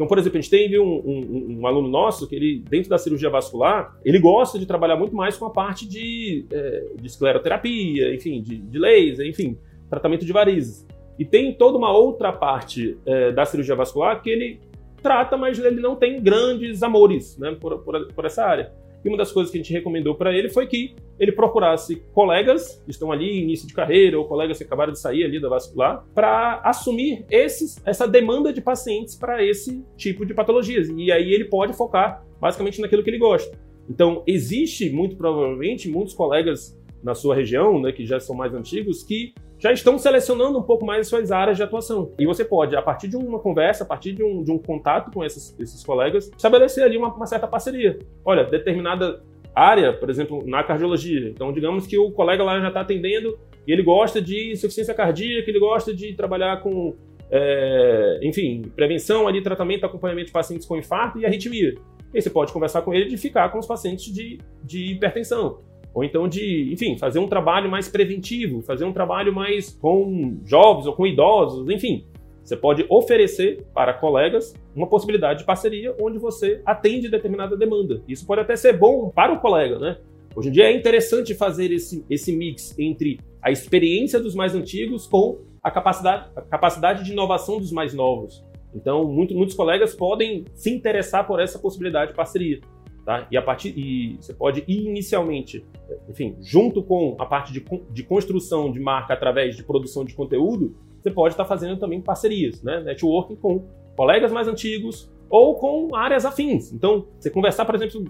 Então, 0.00 0.08
por 0.08 0.16
exemplo, 0.16 0.38
a 0.38 0.40
gente 0.40 0.50
teve 0.50 0.78
um, 0.78 0.82
um, 0.86 1.58
um, 1.60 1.66
aluno 1.66 1.86
nosso 1.86 2.26
que 2.26 2.34
ele, 2.34 2.64
dentro 2.70 2.88
da 2.88 2.96
cirurgia 2.96 3.28
vascular, 3.28 4.00
ele 4.02 4.18
gosta 4.18 4.58
de 4.58 4.64
trabalhar 4.64 4.96
muito 4.96 5.14
mais 5.14 5.36
com 5.36 5.44
a 5.44 5.50
parte 5.50 5.86
de, 5.86 6.46
é, 6.50 6.86
de 6.98 7.06
escleroterapia, 7.06 8.14
enfim, 8.14 8.40
de, 8.40 8.56
de 8.56 8.78
laser, 8.78 9.26
enfim, 9.26 9.58
tratamento 9.90 10.24
de 10.24 10.32
varizes. 10.32 10.86
E 11.18 11.24
tem 11.26 11.52
toda 11.52 11.76
uma 11.76 11.92
outra 11.92 12.32
parte 12.32 12.96
é, 13.04 13.30
da 13.30 13.44
cirurgia 13.44 13.76
vascular 13.76 14.22
que 14.22 14.30
ele 14.30 14.58
trata, 15.02 15.36
mas 15.36 15.58
ele 15.58 15.82
não 15.82 15.94
tem 15.94 16.18
grandes 16.18 16.82
amores 16.82 17.36
né, 17.36 17.54
por, 17.60 17.80
por, 17.80 18.06
por 18.06 18.24
essa 18.24 18.42
área. 18.42 18.72
E 19.04 19.08
uma 19.08 19.16
das 19.16 19.32
coisas 19.32 19.50
que 19.50 19.58
a 19.58 19.62
gente 19.62 19.72
recomendou 19.72 20.14
para 20.14 20.32
ele 20.32 20.48
foi 20.48 20.66
que 20.66 20.94
ele 21.18 21.32
procurasse 21.32 22.02
colegas 22.12 22.82
que 22.84 22.90
estão 22.90 23.10
ali 23.10 23.42
início 23.42 23.66
de 23.66 23.74
carreira 23.74 24.18
ou 24.18 24.26
colegas 24.26 24.58
que 24.58 24.64
acabaram 24.64 24.92
de 24.92 24.98
sair 24.98 25.24
ali 25.24 25.40
da 25.40 25.48
vascular 25.48 26.04
para 26.14 26.60
assumir 26.64 27.24
esses, 27.30 27.80
essa 27.84 28.06
demanda 28.06 28.52
de 28.52 28.60
pacientes 28.60 29.14
para 29.14 29.44
esse 29.44 29.84
tipo 29.96 30.24
de 30.24 30.34
patologias. 30.34 30.88
E 30.88 31.10
aí 31.10 31.32
ele 31.32 31.44
pode 31.44 31.74
focar 31.74 32.24
basicamente 32.40 32.80
naquilo 32.80 33.02
que 33.02 33.10
ele 33.10 33.18
gosta. 33.18 33.58
Então, 33.88 34.22
existe 34.24 34.88
muito 34.88 35.16
provavelmente 35.16 35.88
muitos 35.88 36.14
colegas 36.14 36.79
na 37.02 37.14
sua 37.14 37.34
região, 37.34 37.80
né, 37.80 37.92
que 37.92 38.04
já 38.04 38.20
são 38.20 38.34
mais 38.34 38.54
antigos, 38.54 39.02
que 39.02 39.34
já 39.58 39.72
estão 39.72 39.98
selecionando 39.98 40.58
um 40.58 40.62
pouco 40.62 40.86
mais 40.86 41.00
as 41.02 41.08
suas 41.08 41.30
áreas 41.30 41.56
de 41.56 41.62
atuação. 41.62 42.12
E 42.18 42.26
você 42.26 42.44
pode, 42.44 42.74
a 42.74 42.82
partir 42.82 43.08
de 43.08 43.16
uma 43.16 43.38
conversa, 43.38 43.84
a 43.84 43.86
partir 43.86 44.12
de 44.12 44.22
um, 44.24 44.42
de 44.42 44.50
um 44.50 44.58
contato 44.58 45.10
com 45.12 45.22
esses, 45.22 45.54
esses 45.60 45.84
colegas, 45.84 46.30
estabelecer 46.34 46.82
ali 46.82 46.96
uma, 46.96 47.12
uma 47.14 47.26
certa 47.26 47.46
parceria. 47.46 47.98
Olha, 48.24 48.44
determinada 48.44 49.22
área, 49.54 49.92
por 49.92 50.08
exemplo, 50.08 50.42
na 50.46 50.62
cardiologia. 50.64 51.28
Então, 51.28 51.52
digamos 51.52 51.86
que 51.86 51.98
o 51.98 52.10
colega 52.10 52.42
lá 52.42 52.58
já 52.60 52.68
está 52.68 52.80
atendendo 52.80 53.38
e 53.66 53.72
ele 53.72 53.82
gosta 53.82 54.20
de 54.20 54.52
insuficiência 54.52 54.94
cardíaca, 54.94 55.50
ele 55.50 55.60
gosta 55.60 55.94
de 55.94 56.14
trabalhar 56.14 56.62
com, 56.62 56.96
é, 57.30 58.20
enfim, 58.22 58.62
prevenção 58.74 59.28
ali, 59.28 59.42
tratamento, 59.42 59.84
acompanhamento 59.84 60.26
de 60.28 60.32
pacientes 60.32 60.66
com 60.66 60.76
infarto 60.76 61.18
e 61.18 61.26
arritmia. 61.26 61.74
E 62.12 62.20
você 62.20 62.30
pode 62.30 62.52
conversar 62.52 62.82
com 62.82 62.94
ele 62.94 63.08
de 63.08 63.16
ficar 63.16 63.50
com 63.50 63.58
os 63.58 63.66
pacientes 63.66 64.12
de, 64.12 64.38
de 64.64 64.92
hipertensão. 64.92 65.60
Ou 65.92 66.04
então 66.04 66.28
de, 66.28 66.72
enfim, 66.72 66.96
fazer 66.96 67.18
um 67.18 67.26
trabalho 67.26 67.70
mais 67.70 67.88
preventivo, 67.88 68.62
fazer 68.62 68.84
um 68.84 68.92
trabalho 68.92 69.34
mais 69.34 69.70
com 69.70 70.38
jovens 70.44 70.86
ou 70.86 70.92
com 70.94 71.06
idosos, 71.06 71.68
enfim. 71.68 72.04
Você 72.42 72.56
pode 72.56 72.84
oferecer 72.88 73.64
para 73.74 73.92
colegas 73.94 74.54
uma 74.74 74.86
possibilidade 74.86 75.40
de 75.40 75.44
parceria 75.44 75.94
onde 76.00 76.18
você 76.18 76.60
atende 76.64 77.08
determinada 77.08 77.56
demanda. 77.56 78.02
Isso 78.08 78.26
pode 78.26 78.40
até 78.40 78.56
ser 78.56 78.76
bom 78.76 79.10
para 79.10 79.32
o 79.32 79.40
colega, 79.40 79.78
né? 79.78 79.98
Hoje 80.34 80.48
em 80.48 80.52
dia 80.52 80.64
é 80.64 80.72
interessante 80.72 81.34
fazer 81.34 81.72
esse, 81.72 82.04
esse 82.08 82.34
mix 82.34 82.76
entre 82.78 83.18
a 83.42 83.50
experiência 83.50 84.20
dos 84.20 84.34
mais 84.34 84.54
antigos 84.54 85.06
com 85.06 85.38
a 85.62 85.70
capacidade, 85.70 86.30
a 86.36 86.42
capacidade 86.42 87.04
de 87.04 87.12
inovação 87.12 87.58
dos 87.58 87.72
mais 87.72 87.92
novos. 87.92 88.44
Então, 88.74 89.04
muito, 89.04 89.34
muitos 89.34 89.56
colegas 89.56 89.94
podem 89.94 90.44
se 90.54 90.70
interessar 90.70 91.26
por 91.26 91.40
essa 91.40 91.58
possibilidade 91.58 92.12
de 92.12 92.16
parceria. 92.16 92.60
Tá? 93.04 93.26
E 93.30 93.36
a 93.36 93.42
partir 93.42 93.72
e 93.76 94.16
você 94.20 94.34
pode 94.34 94.62
inicialmente, 94.68 95.64
enfim, 96.08 96.36
junto 96.40 96.82
com 96.82 97.16
a 97.18 97.24
parte 97.24 97.52
de, 97.52 97.64
de 97.90 98.02
construção 98.02 98.70
de 98.70 98.78
marca 98.78 99.14
através 99.14 99.56
de 99.56 99.64
produção 99.64 100.04
de 100.04 100.14
conteúdo, 100.14 100.76
você 101.00 101.10
pode 101.10 101.32
estar 101.32 101.46
fazendo 101.46 101.78
também 101.78 102.00
parcerias, 102.00 102.62
né? 102.62 102.80
Networking 102.80 103.36
com 103.36 103.66
colegas 103.96 104.30
mais 104.30 104.46
antigos 104.48 105.10
ou 105.30 105.54
com 105.54 105.94
áreas 105.94 106.26
afins. 106.26 106.72
Então, 106.72 107.06
você 107.18 107.30
conversar, 107.30 107.64
por 107.64 107.74
exemplo, 107.74 108.04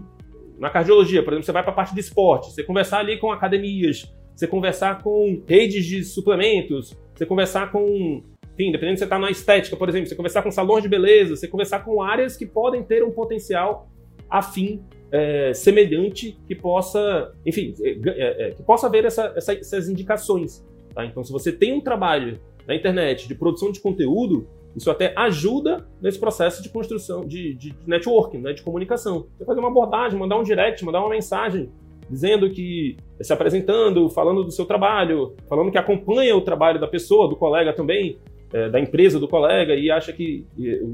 na 0.58 0.70
cardiologia, 0.70 1.22
por 1.22 1.32
exemplo, 1.32 1.46
você 1.46 1.52
vai 1.52 1.62
para 1.62 1.72
a 1.72 1.74
parte 1.74 1.94
de 1.94 2.00
esporte, 2.00 2.50
você 2.50 2.64
conversar 2.64 2.98
ali 2.98 3.16
com 3.18 3.30
academias, 3.30 4.12
você 4.34 4.46
conversar 4.46 5.02
com 5.02 5.42
redes 5.46 5.84
de 5.84 6.02
suplementos, 6.02 6.98
você 7.14 7.24
conversar 7.24 7.70
com 7.70 8.22
enfim, 8.54 8.72
dependendo 8.72 8.96
se 8.96 8.98
você 8.98 9.04
está 9.04 9.18
na 9.18 9.30
estética, 9.30 9.74
por 9.74 9.88
exemplo, 9.88 10.08
você 10.08 10.14
conversar 10.14 10.42
com 10.42 10.50
salões 10.50 10.82
de 10.82 10.88
beleza, 10.88 11.34
você 11.34 11.48
conversar 11.48 11.82
com 11.82 12.02
áreas 12.02 12.36
que 12.36 12.44
podem 12.44 12.82
ter 12.82 13.02
um 13.02 13.10
potencial 13.10 13.88
afim 14.30 14.82
é, 15.10 15.52
semelhante 15.52 16.38
que 16.46 16.54
possa, 16.54 17.32
enfim, 17.44 17.74
é, 17.82 17.90
é, 17.90 18.48
é, 18.48 18.50
que 18.52 18.62
possa 18.62 18.86
haver 18.86 19.04
essa, 19.04 19.32
essa, 19.36 19.52
essas 19.52 19.88
indicações. 19.88 20.64
Tá? 20.94 21.04
Então, 21.04 21.24
se 21.24 21.32
você 21.32 21.50
tem 21.50 21.72
um 21.72 21.80
trabalho 21.80 22.40
na 22.66 22.74
internet 22.74 23.26
de 23.26 23.34
produção 23.34 23.72
de 23.72 23.80
conteúdo, 23.80 24.46
isso 24.76 24.90
até 24.90 25.12
ajuda 25.16 25.86
nesse 26.00 26.18
processo 26.18 26.62
de 26.62 26.68
construção, 26.68 27.26
de, 27.26 27.54
de 27.54 27.74
networking, 27.86 28.38
né, 28.38 28.52
de 28.52 28.62
comunicação. 28.62 29.26
Você 29.36 29.44
fazer 29.44 29.58
uma 29.58 29.68
abordagem, 29.68 30.18
mandar 30.18 30.38
um 30.38 30.44
direct, 30.44 30.84
mandar 30.84 31.00
uma 31.00 31.10
mensagem 31.10 31.68
dizendo 32.08 32.50
que 32.50 32.96
se 33.20 33.32
apresentando, 33.32 34.08
falando 34.08 34.42
do 34.42 34.50
seu 34.50 34.66
trabalho, 34.66 35.34
falando 35.48 35.70
que 35.70 35.78
acompanha 35.78 36.36
o 36.36 36.40
trabalho 36.40 36.80
da 36.80 36.88
pessoa, 36.88 37.28
do 37.28 37.36
colega 37.36 37.72
também, 37.72 38.18
é, 38.52 38.68
da 38.68 38.80
empresa 38.80 39.18
do 39.18 39.28
colega 39.28 39.74
e 39.74 39.90
acha 39.90 40.12
que 40.12 40.46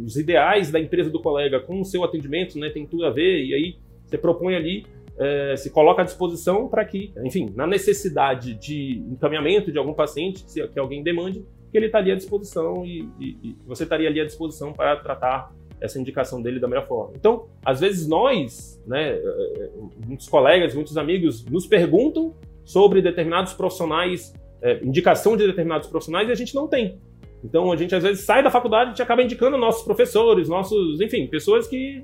os 0.05 0.16
ideais 0.16 0.71
da 0.71 0.79
empresa 0.79 1.11
do 1.11 1.21
colega 1.21 1.61
com 1.61 1.81
o 1.81 1.85
seu 1.85 2.05
atendimento 2.05 2.59
né, 2.59 2.71
tem 2.71 2.87
tudo 2.87 3.05
a 3.07 3.11
ver, 3.11 3.45
e 3.45 3.55
aí 3.55 3.77
você 4.05 4.19
propõe 4.19 4.55
ali, 4.55 4.87
é, 5.19 5.57
se 5.57 5.71
coloca 5.71 6.03
à 6.03 6.05
disposição 6.05 6.69
para 6.69 6.85
que, 6.85 7.12
enfim, 7.25 7.53
na 7.55 7.66
necessidade 7.66 8.55
de 8.55 9.03
encaminhamento 9.11 9.73
de 9.73 9.79
algum 9.79 9.95
paciente, 9.95 10.45
se, 10.47 10.66
que 10.69 10.79
alguém 10.79 11.03
demande, 11.03 11.45
que 11.71 11.77
ele 11.77 11.87
estaria 11.87 12.12
à 12.12 12.16
disposição 12.16 12.85
e, 12.85 13.09
e, 13.19 13.37
e 13.42 13.57
você 13.66 13.85
estaria 13.85 14.09
ali 14.09 14.21
à 14.21 14.25
disposição 14.25 14.73
para 14.73 14.97
tratar 14.97 15.53
essa 15.81 15.99
indicação 15.99 16.40
dele 16.40 16.59
da 16.59 16.69
melhor 16.69 16.87
forma. 16.87 17.14
Então, 17.16 17.49
às 17.64 17.81
vezes 17.81 18.09
nós, 18.09 18.83
né, 18.87 19.11
é, 19.11 19.16
é, 19.16 19.71
muitos 20.07 20.29
colegas, 20.29 20.75
muitos 20.75 20.97
amigos 20.97 21.45
nos 21.47 21.66
perguntam 21.66 22.35
sobre 22.64 23.03
determinados 23.03 23.53
profissionais, 23.53 24.35
é, 24.62 24.83
indicação 24.83 25.37
de 25.37 25.47
determinados 25.47 25.88
profissionais 25.88 26.29
e 26.29 26.33
a 26.33 26.35
gente 26.35 26.55
não 26.55 26.66
tem. 26.66 26.99
Então 27.44 27.70
a 27.70 27.77
gente 27.77 27.94
às 27.94 28.03
vezes 28.03 28.25
sai 28.25 28.42
da 28.42 28.51
faculdade 28.51 28.99
e 28.99 29.03
acaba 29.03 29.22
indicando 29.22 29.57
nossos 29.57 29.85
professores, 29.85 30.49
nossos, 30.49 31.01
enfim, 31.01 31.27
pessoas 31.27 31.66
que 31.66 32.03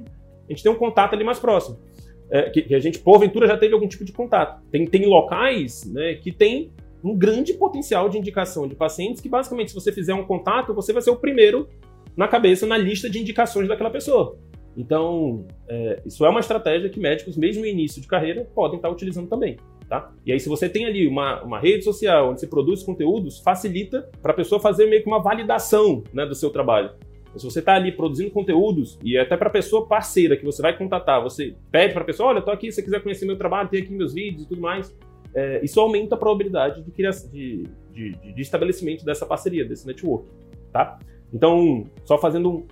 a 0.48 0.52
gente 0.52 0.62
tem 0.62 0.72
um 0.72 0.76
contato 0.76 1.14
ali 1.14 1.24
mais 1.24 1.38
próximo. 1.38 1.78
É, 2.30 2.48
que, 2.48 2.62
que, 2.62 2.74
a 2.74 2.78
gente, 2.78 2.98
porventura, 2.98 3.46
já 3.46 3.58
teve 3.58 3.74
algum 3.74 3.86
tipo 3.86 4.04
de 4.04 4.12
contato. 4.12 4.62
Tem, 4.70 4.86
tem 4.86 5.04
locais 5.06 5.84
né, 5.84 6.14
que 6.14 6.32
tem 6.32 6.72
um 7.04 7.16
grande 7.16 7.52
potencial 7.52 8.08
de 8.08 8.16
indicação 8.16 8.66
de 8.66 8.74
pacientes 8.74 9.20
que, 9.20 9.28
basicamente, 9.28 9.70
se 9.70 9.74
você 9.74 9.92
fizer 9.92 10.14
um 10.14 10.24
contato, 10.24 10.72
você 10.72 10.92
vai 10.92 11.02
ser 11.02 11.10
o 11.10 11.16
primeiro 11.16 11.68
na 12.16 12.26
cabeça, 12.28 12.66
na 12.66 12.78
lista 12.78 13.10
de 13.10 13.18
indicações 13.18 13.68
daquela 13.68 13.90
pessoa. 13.90 14.38
Então, 14.76 15.46
é, 15.68 16.00
isso 16.06 16.24
é 16.24 16.28
uma 16.28 16.40
estratégia 16.40 16.88
que 16.88 16.98
médicos, 16.98 17.36
mesmo 17.36 17.62
no 17.62 17.68
início 17.68 18.00
de 18.00 18.08
carreira, 18.08 18.48
podem 18.54 18.76
estar 18.76 18.88
utilizando 18.88 19.28
também. 19.28 19.58
Tá? 19.92 20.10
E 20.24 20.32
aí, 20.32 20.40
se 20.40 20.48
você 20.48 20.70
tem 20.70 20.86
ali 20.86 21.06
uma, 21.06 21.42
uma 21.42 21.60
rede 21.60 21.84
social 21.84 22.30
onde 22.30 22.40
você 22.40 22.46
produz 22.46 22.82
conteúdos, 22.82 23.40
facilita 23.40 24.08
para 24.22 24.32
a 24.32 24.34
pessoa 24.34 24.58
fazer 24.58 24.86
meio 24.86 25.02
que 25.02 25.06
uma 25.06 25.22
validação 25.22 26.02
né, 26.14 26.24
do 26.24 26.34
seu 26.34 26.48
trabalho. 26.48 26.92
Então, 27.24 27.38
se 27.38 27.44
você 27.44 27.58
está 27.58 27.74
ali 27.74 27.92
produzindo 27.92 28.30
conteúdos, 28.30 28.98
e 29.04 29.18
até 29.18 29.36
para 29.36 29.50
pessoa 29.50 29.86
parceira 29.86 30.34
que 30.34 30.46
você 30.46 30.62
vai 30.62 30.74
contatar, 30.74 31.22
você 31.22 31.54
pede 31.70 31.92
para 31.92 32.00
a 32.00 32.06
pessoa: 32.06 32.30
olha, 32.30 32.38
estou 32.38 32.54
aqui, 32.54 32.70
se 32.70 32.76
você 32.76 32.82
quiser 32.84 33.02
conhecer 33.02 33.26
meu 33.26 33.36
trabalho, 33.36 33.68
tem 33.68 33.82
aqui 33.82 33.92
meus 33.92 34.14
vídeos 34.14 34.44
e 34.44 34.48
tudo 34.48 34.62
mais. 34.62 34.96
É, 35.34 35.62
isso 35.62 35.78
aumenta 35.78 36.14
a 36.14 36.18
probabilidade 36.18 36.82
de, 36.82 36.90
de, 37.30 37.68
de, 37.92 38.32
de, 38.32 38.40
estabelecimento 38.40 39.04
dessa 39.04 39.26
parceria, 39.26 39.62
desse 39.62 39.86
network. 39.86 40.26
Tá? 40.72 40.98
Então, 41.30 41.84
só 42.06 42.16
fazendo 42.16 42.48
um, 42.48 42.66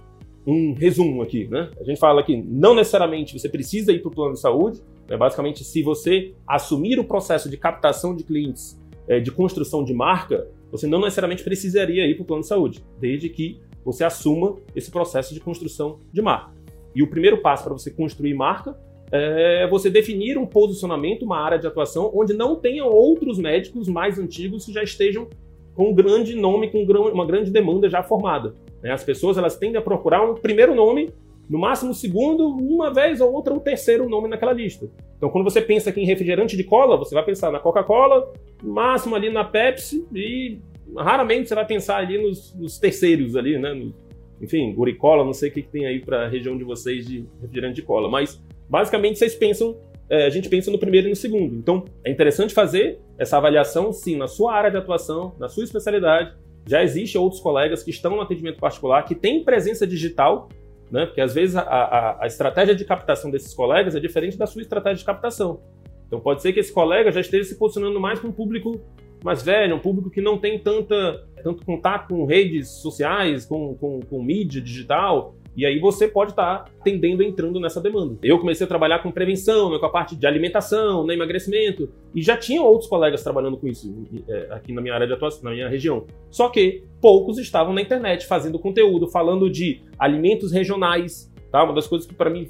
um 0.47 0.73
resumo 0.73 1.21
aqui, 1.21 1.47
né? 1.49 1.71
A 1.79 1.85
gente 1.85 2.01
fala 2.01 2.23
que 2.23 2.35
não 2.35 2.75
necessariamente 2.75 3.39
você 3.39 3.49
precisa 3.51 3.93
ir 3.93 3.99
para 3.99 4.09
o 4.09 4.15
plano 4.15 4.33
de 4.33 4.41
saúde, 4.41 4.81
né? 5.11 5.17
basicamente, 5.17 5.65
se 5.65 5.83
você 5.83 6.33
assumir 6.47 6.99
o 6.99 7.05
processo 7.05 7.51
de 7.51 7.57
captação 7.57 8.15
de 8.15 8.23
clientes, 8.23 8.81
é, 9.09 9.19
de 9.19 9.33
construção 9.33 9.85
de 9.85 9.93
marca, 9.93 10.47
você 10.71 10.87
não 10.87 11.01
necessariamente 11.01 11.43
precisaria 11.43 12.07
ir 12.07 12.15
para 12.15 12.23
o 12.23 12.27
plano 12.27 12.43
de 12.43 12.49
saúde, 12.49 12.85
desde 12.99 13.29
que 13.29 13.61
você 13.85 14.05
assuma 14.05 14.57
esse 14.75 14.91
processo 14.91 15.35
de 15.35 15.41
construção 15.41 15.99
de 16.13 16.23
marca. 16.23 16.53
E 16.95 17.03
o 17.03 17.09
primeiro 17.09 17.39
passo 17.39 17.65
para 17.65 17.73
você 17.73 17.91
construir 17.91 18.35
marca 18.35 18.79
é 19.13 19.67
você 19.67 19.91
definir 19.91 20.39
um 20.39 20.47
posicionamento, 20.47 21.25
uma 21.25 21.39
área 21.39 21.59
de 21.59 21.67
atuação, 21.67 22.13
onde 22.15 22.33
não 22.33 22.55
tenham 22.55 22.89
outros 22.89 23.39
médicos 23.39 23.89
mais 23.89 24.19
antigos 24.19 24.65
que 24.65 24.73
já 24.73 24.83
estejam 24.83 25.29
com 25.75 25.91
um 25.91 25.95
grande 25.95 26.37
nome, 26.37 26.71
com 26.71 26.83
uma 26.83 27.27
grande 27.27 27.51
demanda 27.51 27.89
já 27.89 28.03
formada. 28.03 28.55
Né? 28.81 28.93
As 28.93 29.03
pessoas 29.03 29.37
elas 29.37 29.57
tendem 29.57 29.79
a 29.79 29.83
procurar 29.83 30.23
um 30.23 30.35
primeiro 30.35 30.75
nome, 30.75 31.11
no 31.51 31.59
máximo 31.59 31.91
um 31.91 31.95
segundo, 31.95 32.47
uma 32.47 32.95
vez 32.95 33.21
ou 33.21 33.33
outra 33.33 33.53
um 33.53 33.59
terceiro 33.59 34.09
nome 34.09 34.29
naquela 34.29 34.53
lista. 34.53 34.89
Então, 35.17 35.29
quando 35.29 35.43
você 35.43 35.61
pensa 35.61 35.91
aqui 35.91 36.01
em 36.01 36.07
refrigerante 36.07 36.57
de 36.57 36.63
cola, 36.63 36.97
você 36.97 37.13
vai 37.13 37.25
pensar 37.25 37.51
na 37.51 37.59
Coca-Cola, 37.59 38.33
máximo 38.63 39.17
ali 39.17 39.31
na 39.31 39.43
Pepsi 39.43 40.07
e 40.15 40.61
raramente 40.97 41.49
você 41.49 41.55
vai 41.57 41.67
pensar 41.67 41.97
ali 41.97 42.23
nos, 42.23 42.55
nos 42.55 42.79
terceiros 42.79 43.35
ali, 43.35 43.59
né? 43.59 43.75
No, 43.75 43.93
enfim, 44.41 44.73
Guricola, 44.73 45.25
não 45.25 45.33
sei 45.33 45.51
o 45.51 45.53
que, 45.53 45.63
que 45.63 45.69
tem 45.69 45.87
aí 45.87 45.99
para 45.99 46.25
a 46.25 46.29
região 46.29 46.57
de 46.57 46.63
vocês 46.63 47.05
de 47.05 47.27
refrigerante 47.41 47.75
de 47.75 47.83
cola, 47.83 48.09
mas 48.09 48.41
basicamente 48.69 49.19
vocês 49.19 49.35
pensam, 49.35 49.77
é, 50.09 50.27
a 50.27 50.31
gente 50.31 50.49
pensa 50.49 50.71
no 50.71 50.79
primeiro 50.79 51.09
e 51.09 51.11
no 51.11 51.17
segundo. 51.17 51.57
Então, 51.57 51.85
é 52.05 52.13
interessante 52.13 52.55
fazer 52.55 53.01
essa 53.19 53.37
avaliação, 53.37 53.93
sim, 53.93 54.17
na 54.17 54.29
sua 54.29 54.55
área 54.55 54.71
de 54.71 54.77
atuação, 54.77 55.35
na 55.37 55.49
sua 55.49 55.65
especialidade. 55.65 56.33
Já 56.65 56.83
existem 56.85 57.21
outros 57.21 57.41
colegas 57.41 57.83
que 57.83 57.91
estão 57.91 58.13
no 58.13 58.21
atendimento 58.21 58.61
particular, 58.61 59.03
que 59.03 59.17
têm 59.17 59.43
presença 59.43 59.85
digital, 59.85 60.49
né? 60.91 61.07
Porque 61.07 61.21
às 61.21 61.35
vezes 61.35 61.57
a, 61.57 61.63
a, 61.63 62.25
a 62.25 62.27
estratégia 62.27 62.75
de 62.75 62.85
captação 62.85 63.31
desses 63.31 63.55
colegas 63.55 63.95
é 63.95 64.01
diferente 64.01 64.37
da 64.37 64.47
sua 64.47 64.63
estratégia 64.63 64.99
de 64.99 65.05
captação. 65.05 65.63
Então 66.07 66.19
pode 66.21 66.43
ser 66.43 66.53
que 66.53 66.61
esse 66.61 66.73
colega 66.73 67.13
já 67.13 67.21
esteja 67.21 67.45
se 67.45 67.59
posicionando 67.59 68.01
mais 68.01 68.19
para 68.19 68.29
um 68.29 68.33
público 68.33 68.81
mais 69.23 69.43
velho, 69.43 69.77
um 69.77 69.79
público 69.79 70.11
que 70.11 70.21
não 70.21 70.39
tem 70.39 70.59
tanta, 70.59 71.25
tanto 71.43 71.65
contato 71.65 72.09
com 72.09 72.25
redes 72.25 72.69
sociais, 72.69 73.45
com, 73.45 73.75
com, 73.75 74.01
com 74.01 74.23
mídia 74.23 74.61
digital, 74.61 75.35
e 75.57 75.67
aí 75.67 75.79
você 75.79 76.07
pode 76.07 76.31
estar 76.31 76.65
tá 76.65 76.71
tendendo 76.85 77.23
entrando 77.23 77.59
nessa 77.59 77.81
demanda. 77.81 78.17
Eu 78.23 78.39
comecei 78.39 78.65
a 78.65 78.69
trabalhar 78.69 79.01
com 79.01 79.11
prevenção, 79.11 79.71
né, 79.71 79.79
com 79.79 79.87
a 79.87 79.91
parte 79.91 80.15
de 80.15 80.27
alimentação, 80.27 81.05
né, 81.05 81.15
emagrecimento, 81.15 81.91
e 82.15 82.23
já 82.23 82.37
tinha 82.37 82.63
outros 82.63 82.89
colegas 82.89 83.23
trabalhando 83.23 83.57
com 83.57 83.67
isso 83.67 83.93
é, 84.29 84.49
aqui 84.53 84.73
na 84.73 84.81
minha 84.81 84.95
área 84.95 85.07
de 85.07 85.13
atuação, 85.13 85.43
na 85.45 85.51
minha 85.51 85.69
região. 85.69 86.07
Só 86.31 86.49
que 86.49 86.85
poucos 87.01 87.39
estavam 87.39 87.73
na 87.73 87.83
internet 87.83 88.27
fazendo 88.27 88.59
conteúdo, 88.59 89.09
falando 89.09 89.51
de 89.51 89.83
alimentos 89.99 90.53
regionais, 90.53 91.33
tá? 91.51 91.65
Uma 91.65 91.75
das 91.75 91.87
coisas 91.87 92.07
que 92.07 92.15
para 92.15 92.31
mim, 92.31 92.49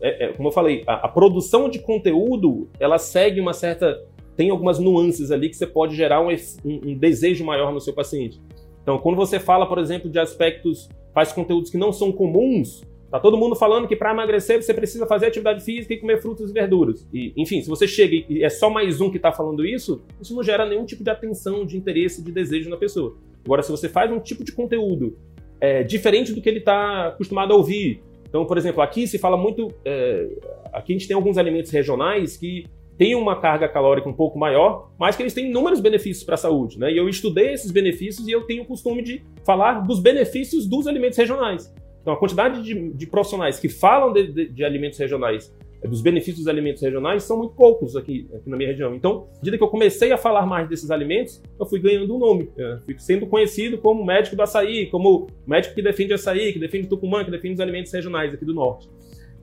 é, 0.00 0.26
é, 0.26 0.32
como 0.32 0.48
eu 0.48 0.52
falei, 0.52 0.82
a, 0.86 1.06
a 1.06 1.08
produção 1.08 1.68
de 1.68 1.80
conteúdo, 1.80 2.68
ela 2.80 2.98
segue 2.98 3.40
uma 3.40 3.52
certa 3.52 4.02
tem 4.36 4.50
algumas 4.50 4.78
nuances 4.78 5.32
ali 5.32 5.48
que 5.48 5.56
você 5.56 5.66
pode 5.66 5.96
gerar 5.96 6.20
um, 6.20 6.28
um, 6.28 6.90
um, 6.90 6.94
desejo 6.96 7.44
maior 7.44 7.72
no 7.72 7.80
seu 7.80 7.92
paciente. 7.92 8.40
Então, 8.80 8.96
quando 8.96 9.16
você 9.16 9.40
fala, 9.40 9.66
por 9.66 9.78
exemplo, 9.78 10.08
de 10.08 10.16
aspectos, 10.16 10.88
faz 11.18 11.32
conteúdos 11.32 11.68
que 11.68 11.76
não 11.76 11.92
são 11.92 12.12
comuns, 12.12 12.84
tá 13.10 13.18
todo 13.18 13.36
mundo 13.36 13.56
falando 13.56 13.88
que 13.88 13.96
para 13.96 14.12
emagrecer 14.12 14.62
você 14.62 14.72
precisa 14.72 15.04
fazer 15.04 15.26
atividade 15.26 15.64
física 15.64 15.92
e 15.92 15.96
comer 15.98 16.22
frutas 16.22 16.48
e 16.48 16.52
verduras. 16.52 17.04
E, 17.12 17.32
enfim, 17.36 17.60
se 17.60 17.68
você 17.68 17.88
chega 17.88 18.24
e 18.28 18.44
é 18.44 18.48
só 18.48 18.70
mais 18.70 19.00
um 19.00 19.10
que 19.10 19.16
está 19.16 19.32
falando 19.32 19.66
isso, 19.66 20.00
isso 20.20 20.32
não 20.32 20.44
gera 20.44 20.64
nenhum 20.64 20.84
tipo 20.84 21.02
de 21.02 21.10
atenção, 21.10 21.66
de 21.66 21.76
interesse, 21.76 22.22
de 22.22 22.30
desejo 22.30 22.70
na 22.70 22.76
pessoa. 22.76 23.16
Agora, 23.44 23.64
se 23.64 23.70
você 23.72 23.88
faz 23.88 24.12
um 24.12 24.20
tipo 24.20 24.44
de 24.44 24.52
conteúdo 24.52 25.18
é, 25.60 25.82
diferente 25.82 26.32
do 26.32 26.40
que 26.40 26.48
ele 26.48 26.60
está 26.60 27.08
acostumado 27.08 27.52
a 27.52 27.56
ouvir, 27.56 28.00
então, 28.28 28.46
por 28.46 28.56
exemplo, 28.56 28.80
aqui 28.80 29.08
se 29.08 29.18
fala 29.18 29.36
muito. 29.36 29.74
É, 29.84 30.28
aqui 30.72 30.92
a 30.92 30.96
gente 30.96 31.08
tem 31.08 31.16
alguns 31.16 31.36
alimentos 31.36 31.72
regionais 31.72 32.36
que 32.36 32.64
têm 32.98 33.14
uma 33.14 33.40
carga 33.40 33.68
calórica 33.68 34.08
um 34.08 34.12
pouco 34.12 34.36
maior, 34.38 34.90
mas 34.98 35.16
que 35.16 35.22
eles 35.22 35.32
têm 35.32 35.48
inúmeros 35.48 35.80
benefícios 35.80 36.24
para 36.24 36.34
a 36.34 36.38
saúde. 36.38 36.78
Né? 36.78 36.92
E 36.92 36.96
eu 36.96 37.08
estudei 37.08 37.52
esses 37.52 37.70
benefícios 37.70 38.26
e 38.26 38.32
eu 38.32 38.42
tenho 38.42 38.64
o 38.64 38.66
costume 38.66 39.02
de 39.02 39.22
falar 39.44 39.86
dos 39.86 40.00
benefícios 40.00 40.66
dos 40.66 40.88
alimentos 40.88 41.16
regionais. 41.16 41.72
Então, 42.02 42.12
a 42.12 42.16
quantidade 42.16 42.62
de, 42.62 42.90
de 42.90 43.06
profissionais 43.06 43.60
que 43.60 43.68
falam 43.68 44.12
de, 44.12 44.26
de, 44.26 44.48
de, 44.48 44.64
alimentos 44.64 44.98
regionais, 44.98 45.54
é, 45.80 45.86
dos 45.86 46.00
benefícios 46.00 46.38
dos 46.38 46.48
alimentos 46.48 46.82
regionais, 46.82 47.22
são 47.22 47.38
muito 47.38 47.54
poucos 47.54 47.94
aqui, 47.94 48.28
aqui, 48.34 48.50
na 48.50 48.56
minha 48.56 48.68
região. 48.70 48.94
Então, 48.94 49.28
à 49.32 49.36
medida 49.36 49.58
que 49.58 49.62
eu 49.62 49.68
comecei 49.68 50.10
a 50.10 50.16
falar 50.16 50.44
mais 50.44 50.68
desses 50.68 50.90
alimentos, 50.90 51.40
eu 51.58 51.66
fui 51.66 51.78
ganhando 51.78 52.12
um 52.16 52.18
nome. 52.18 52.50
Fui 52.84 52.98
sendo 52.98 53.26
conhecido 53.26 53.78
como 53.78 54.04
médico 54.04 54.34
do 54.34 54.42
açaí, 54.42 54.86
como 54.86 55.28
médico 55.46 55.74
que 55.74 55.82
defende 55.82 56.14
açaí, 56.14 56.52
que 56.52 56.58
defende 56.58 56.88
tucumã, 56.88 57.24
que 57.24 57.30
defende 57.30 57.54
os 57.54 57.60
alimentos 57.60 57.92
regionais 57.92 58.34
aqui 58.34 58.44
do 58.44 58.54
norte. 58.54 58.88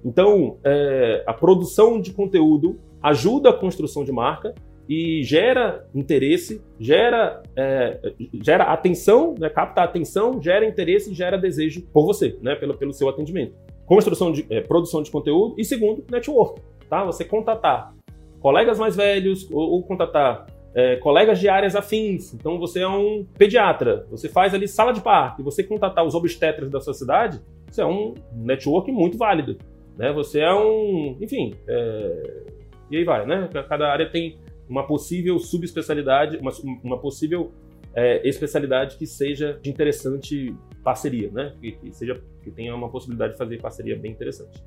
Então, 0.04 0.58
é, 0.64 1.24
a 1.26 1.34
produção 1.34 2.02
de 2.02 2.14
conteúdo 2.14 2.80
ajuda 3.06 3.52
a 3.52 3.54
construção 3.54 4.04
de 4.04 4.12
marca 4.12 4.56
e 4.90 5.24
gera 5.24 5.88
interesse, 5.94 6.62
gera, 6.80 7.42
é, 7.56 8.00
gera 8.42 8.66
atenção, 8.66 9.36
né, 9.38 9.50
capta 9.50 9.82
atenção, 9.82 10.42
gera 10.42 10.66
interesse 10.66 11.12
e 11.12 11.14
gera 11.14 11.38
desejo 11.38 11.84
por 11.94 12.06
você, 12.06 12.38
né, 12.42 12.56
pelo, 12.56 12.76
pelo 12.76 12.94
seu 12.94 13.08
atendimento. 13.08 13.56
Construção 13.86 14.32
de 14.32 14.46
é, 14.50 14.62
produção 14.62 15.04
de 15.04 15.12
conteúdo 15.12 15.56
e 15.58 15.64
segundo, 15.64 16.04
network, 16.10 16.60
tá? 16.90 17.04
Você 17.04 17.24
contatar 17.24 17.94
colegas 18.40 18.80
mais 18.80 18.96
velhos 18.96 19.50
ou, 19.52 19.74
ou 19.74 19.84
contatar 19.84 20.48
é, 20.74 20.96
colegas 20.96 21.40
de 21.40 21.48
áreas 21.48 21.76
afins. 21.76 22.34
Então 22.34 22.58
você 22.58 22.80
é 22.80 22.88
um 22.88 23.24
pediatra, 23.38 24.08
você 24.10 24.28
faz 24.28 24.54
ali 24.56 24.68
sala 24.68 24.92
de 24.92 25.02
parto, 25.02 25.42
e 25.42 25.44
você 25.44 25.64
contatar 25.64 26.04
os 26.04 26.16
obstetras 26.16 26.72
da 26.72 26.82
sua 26.82 26.96
cidade, 26.96 27.40
isso 27.70 27.82
é 27.82 27.86
um 27.86 28.16
network 28.34 28.92
muito 28.92 29.16
válido. 29.16 29.58
Né? 29.96 30.12
Você 30.14 30.40
é 30.40 30.54
um, 30.54 31.18
enfim, 31.22 31.54
é, 31.68 32.55
e 32.90 32.98
aí 32.98 33.04
vai, 33.04 33.26
né? 33.26 33.50
Cada 33.68 33.92
área 33.92 34.10
tem 34.10 34.38
uma 34.68 34.86
possível 34.86 35.38
subespecialidade, 35.40 36.38
uma, 36.38 36.52
uma 36.84 36.98
possível 37.00 37.52
é, 37.94 38.28
especialidade 38.28 38.98
que 38.98 39.06
seja 39.06 39.60
de 39.62 39.70
interessante 39.70 40.56
parceria, 40.84 41.30
né? 41.32 41.54
Que, 41.60 41.72
que, 41.74 41.92
seja 41.92 42.22
que 42.44 42.52
tenha 42.52 42.76
uma 42.76 42.90
possibilidade 42.90 43.34
de 43.34 43.38
fazer 43.38 43.62
parceria 43.62 43.98
bem 43.98 44.12
interessante. 44.12 44.64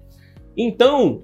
Então, 0.56 1.22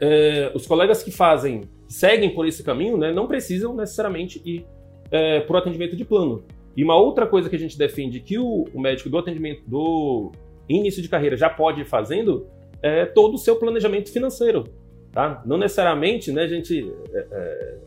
é, 0.00 0.50
os 0.54 0.66
colegas 0.66 1.02
que 1.02 1.10
fazem, 1.10 1.62
seguem 1.86 2.34
por 2.34 2.46
esse 2.46 2.62
caminho, 2.62 2.96
né, 2.96 3.12
não 3.12 3.26
precisam 3.26 3.74
necessariamente 3.74 4.40
ir 4.44 4.66
é, 5.10 5.40
para 5.40 5.54
o 5.54 5.58
atendimento 5.58 5.96
de 5.96 6.04
plano. 6.04 6.44
E 6.76 6.84
uma 6.84 6.96
outra 6.96 7.26
coisa 7.26 7.50
que 7.50 7.56
a 7.56 7.58
gente 7.58 7.76
defende 7.76 8.20
que 8.20 8.38
o, 8.38 8.64
o 8.72 8.80
médico 8.80 9.10
do 9.10 9.18
atendimento 9.18 9.62
do 9.66 10.30
início 10.68 11.02
de 11.02 11.08
carreira 11.08 11.36
já 11.36 11.50
pode 11.50 11.80
ir 11.80 11.84
fazendo 11.84 12.46
é 12.80 13.04
todo 13.04 13.34
o 13.34 13.38
seu 13.38 13.56
planejamento 13.56 14.12
financeiro. 14.12 14.64
Tá? 15.12 15.42
Não 15.46 15.56
necessariamente, 15.56 16.30
né, 16.32 16.42
a 16.42 16.48
gente, 16.48 16.92
é, 17.12 17.26
é, 17.30 17.78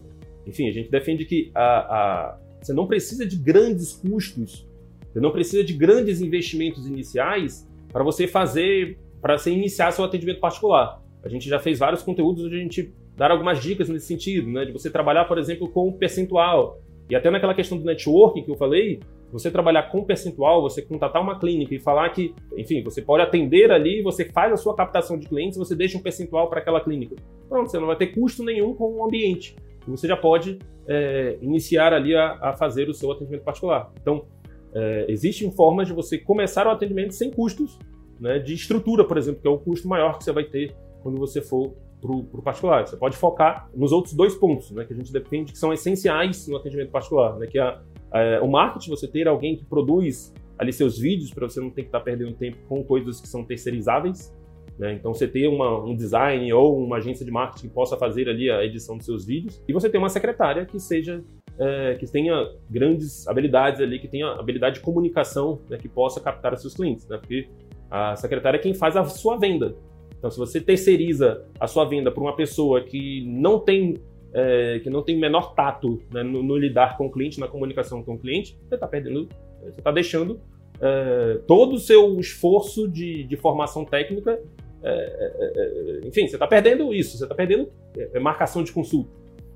enfim, 0.47 0.67
a 0.67 0.71
gente 0.71 0.89
defende 0.89 1.25
que 1.25 1.51
a, 1.53 1.61
a, 1.61 2.37
você 2.61 2.73
não 2.73 2.87
precisa 2.87 3.25
de 3.25 3.37
grandes 3.37 3.93
custos, 3.93 4.67
você 5.11 5.19
não 5.19 5.31
precisa 5.31 5.63
de 5.63 5.73
grandes 5.73 6.21
investimentos 6.21 6.87
iniciais 6.87 7.67
para 7.91 8.03
você 8.03 8.27
fazer, 8.27 8.97
para 9.21 9.37
você 9.37 9.51
iniciar 9.51 9.91
seu 9.91 10.03
atendimento 10.03 10.39
particular. 10.39 11.01
A 11.23 11.29
gente 11.29 11.47
já 11.47 11.59
fez 11.59 11.77
vários 11.79 12.01
conteúdos 12.01 12.43
onde 12.45 12.55
a 12.55 12.59
gente 12.59 12.93
dar 13.15 13.29
algumas 13.29 13.61
dicas 13.61 13.87
nesse 13.89 14.07
sentido, 14.07 14.49
né, 14.49 14.65
de 14.65 14.71
você 14.71 14.89
trabalhar, 14.89 15.25
por 15.25 15.37
exemplo, 15.37 15.69
com 15.69 15.91
percentual. 15.91 16.81
E 17.09 17.15
até 17.15 17.29
naquela 17.29 17.53
questão 17.53 17.77
do 17.77 17.83
networking 17.83 18.43
que 18.43 18.51
eu 18.51 18.55
falei, 18.55 18.99
você 19.31 19.49
trabalhar 19.49 19.83
com 19.83 20.03
percentual, 20.03 20.61
você 20.61 20.81
contatar 20.81 21.21
uma 21.21 21.39
clínica 21.39 21.73
e 21.73 21.79
falar 21.79 22.09
que, 22.09 22.35
enfim, 22.57 22.83
você 22.83 23.01
pode 23.01 23.23
atender 23.23 23.71
ali, 23.71 24.01
você 24.01 24.25
faz 24.25 24.51
a 24.51 24.57
sua 24.57 24.75
captação 24.75 25.17
de 25.17 25.27
clientes, 25.27 25.57
você 25.57 25.75
deixa 25.75 25.97
um 25.97 26.01
percentual 26.01 26.49
para 26.49 26.59
aquela 26.59 26.81
clínica. 26.81 27.15
Pronto, 27.47 27.71
você 27.71 27.79
não 27.79 27.87
vai 27.87 27.95
ter 27.95 28.07
custo 28.07 28.43
nenhum 28.43 28.73
com 28.73 28.93
o 28.93 29.05
ambiente. 29.05 29.55
Você 29.87 30.07
já 30.07 30.17
pode 30.17 30.59
é, 30.87 31.37
iniciar 31.41 31.93
ali 31.93 32.15
a, 32.15 32.37
a, 32.41 32.53
fazer 32.53 32.89
o 32.89 32.93
seu 32.93 33.11
atendimento 33.11 33.43
particular. 33.43 33.91
Então, 34.01 34.25
é, 34.73 35.05
existem 35.09 35.51
formas 35.51 35.87
de 35.87 35.93
você 35.93 36.17
começar 36.17 36.67
o 36.67 36.69
atendimento 36.69 37.13
sem 37.13 37.31
custos 37.31 37.79
né, 38.19 38.37
de 38.37 38.53
estrutura, 38.53 39.03
por 39.03 39.17
exemplo, 39.17 39.41
que 39.41 39.47
é 39.47 39.51
o 39.51 39.57
custo 39.57 39.87
maior 39.87 40.17
que 40.17 40.23
você 40.23 40.31
vai 40.31 40.43
ter 40.43 40.75
quando 41.01 41.17
você 41.17 41.41
for 41.41 41.73
para 42.01 42.11
o 42.11 42.41
particular. 42.41 42.87
Você 42.87 42.97
pode 42.97 43.15
focar 43.15 43.69
nos 43.75 43.91
outros 43.91 44.13
dois 44.13 44.35
pontos 44.35 44.71
né, 44.71 44.85
que 44.85 44.93
a 44.93 44.95
gente 44.95 45.13
defende 45.13 45.51
que 45.51 45.57
são 45.57 45.71
essenciais 45.71 46.47
no 46.47 46.57
atendimento 46.57 46.91
particular, 46.91 47.37
né, 47.37 47.47
que 47.47 47.59
é 47.59 47.61
a 47.61 47.81
é, 48.13 48.39
o 48.41 48.47
marketing, 48.47 48.89
você 48.89 49.07
ter 49.07 49.27
alguém 49.27 49.55
que 49.55 49.65
produz 49.65 50.33
ali 50.57 50.71
seus 50.71 50.99
vídeos 50.99 51.33
para 51.33 51.47
você 51.47 51.59
não 51.59 51.69
ter 51.69 51.83
que 51.83 51.87
estar 51.87 51.99
tá 51.99 52.05
perdendo 52.05 52.33
tempo 52.33 52.57
com 52.67 52.83
coisas 52.83 53.19
que 53.19 53.27
são 53.27 53.43
terceirizáveis. 53.43 54.35
Né? 54.77 54.93
Então, 54.93 55.13
você 55.13 55.27
ter 55.27 55.47
uma, 55.47 55.83
um 55.83 55.95
design 55.95 56.51
ou 56.53 56.83
uma 56.83 56.97
agência 56.97 57.25
de 57.25 57.31
marketing 57.31 57.67
que 57.67 57.73
possa 57.73 57.97
fazer 57.97 58.29
ali 58.29 58.49
a 58.49 58.63
edição 58.63 58.97
dos 58.97 59.05
seus 59.05 59.25
vídeos. 59.25 59.61
E 59.67 59.73
você 59.73 59.89
ter 59.89 59.97
uma 59.97 60.09
secretária 60.09 60.65
que 60.65 60.79
seja 60.79 61.23
é, 61.59 61.95
que 61.95 62.11
tenha 62.11 62.49
grandes 62.69 63.27
habilidades 63.27 63.81
ali, 63.81 63.99
que 63.99 64.07
tenha 64.07 64.27
habilidade 64.31 64.75
de 64.75 64.81
comunicação, 64.81 65.61
né, 65.69 65.77
que 65.77 65.87
possa 65.87 66.19
captar 66.19 66.53
os 66.53 66.61
seus 66.61 66.73
clientes, 66.73 67.07
né? 67.07 67.17
Porque 67.17 67.47
a 67.89 68.15
secretária 68.15 68.57
é 68.57 68.59
quem 68.59 68.73
faz 68.73 68.95
a 68.95 69.03
sua 69.05 69.37
venda. 69.37 69.75
Então, 70.17 70.31
se 70.31 70.37
você 70.37 70.61
terceiriza 70.61 71.45
a 71.59 71.67
sua 71.67 71.85
venda 71.85 72.11
para 72.11 72.21
uma 72.21 72.35
pessoa 72.35 72.81
que 72.81 73.25
não 73.27 73.59
tem 73.59 74.01
é, 74.33 74.79
que 74.79 74.89
não 74.89 75.03
tem 75.03 75.19
menor 75.19 75.53
tato 75.53 76.01
né, 76.11 76.23
no, 76.23 76.41
no, 76.41 76.57
lidar 76.57 76.97
com 76.97 77.07
o 77.07 77.11
cliente, 77.11 77.39
na 77.39 77.47
comunicação 77.47 78.03
com 78.03 78.13
o 78.13 78.17
cliente, 78.17 78.57
você 78.67 78.75
está 78.75 78.87
perdendo, 78.87 79.27
você 79.61 79.79
está 79.79 79.91
deixando 79.91 80.39
é, 80.79 81.39
todo 81.45 81.75
o 81.75 81.79
seu 81.79 82.19
esforço 82.19 82.87
de, 82.87 83.23
de 83.23 83.35
formação 83.35 83.85
técnica, 83.85 84.39
é, 84.83 84.89
é, 84.89 86.03
é 86.03 86.07
enfim, 86.07 86.27
você 86.27 86.35
está 86.35 86.47
perdendo 86.47 86.93
isso, 86.93 87.17
você 87.17 87.25
está 87.25 87.35
perdendo 87.35 87.69
é, 87.95 88.19
marcação 88.19 88.63
de 88.63 88.71
consulta. 88.71 89.11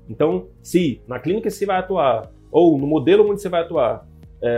Então, 0.08 0.48
se 0.62 1.00
na 1.08 1.18
clínica 1.18 1.50
você 1.50 1.66
vai 1.66 1.78
atuar, 1.78 2.30
ou 2.50 2.78
no 2.78 2.86
modelo 2.86 3.28
onde 3.28 3.42
você 3.42 3.48
vai 3.48 3.62
atuar, 3.62 4.06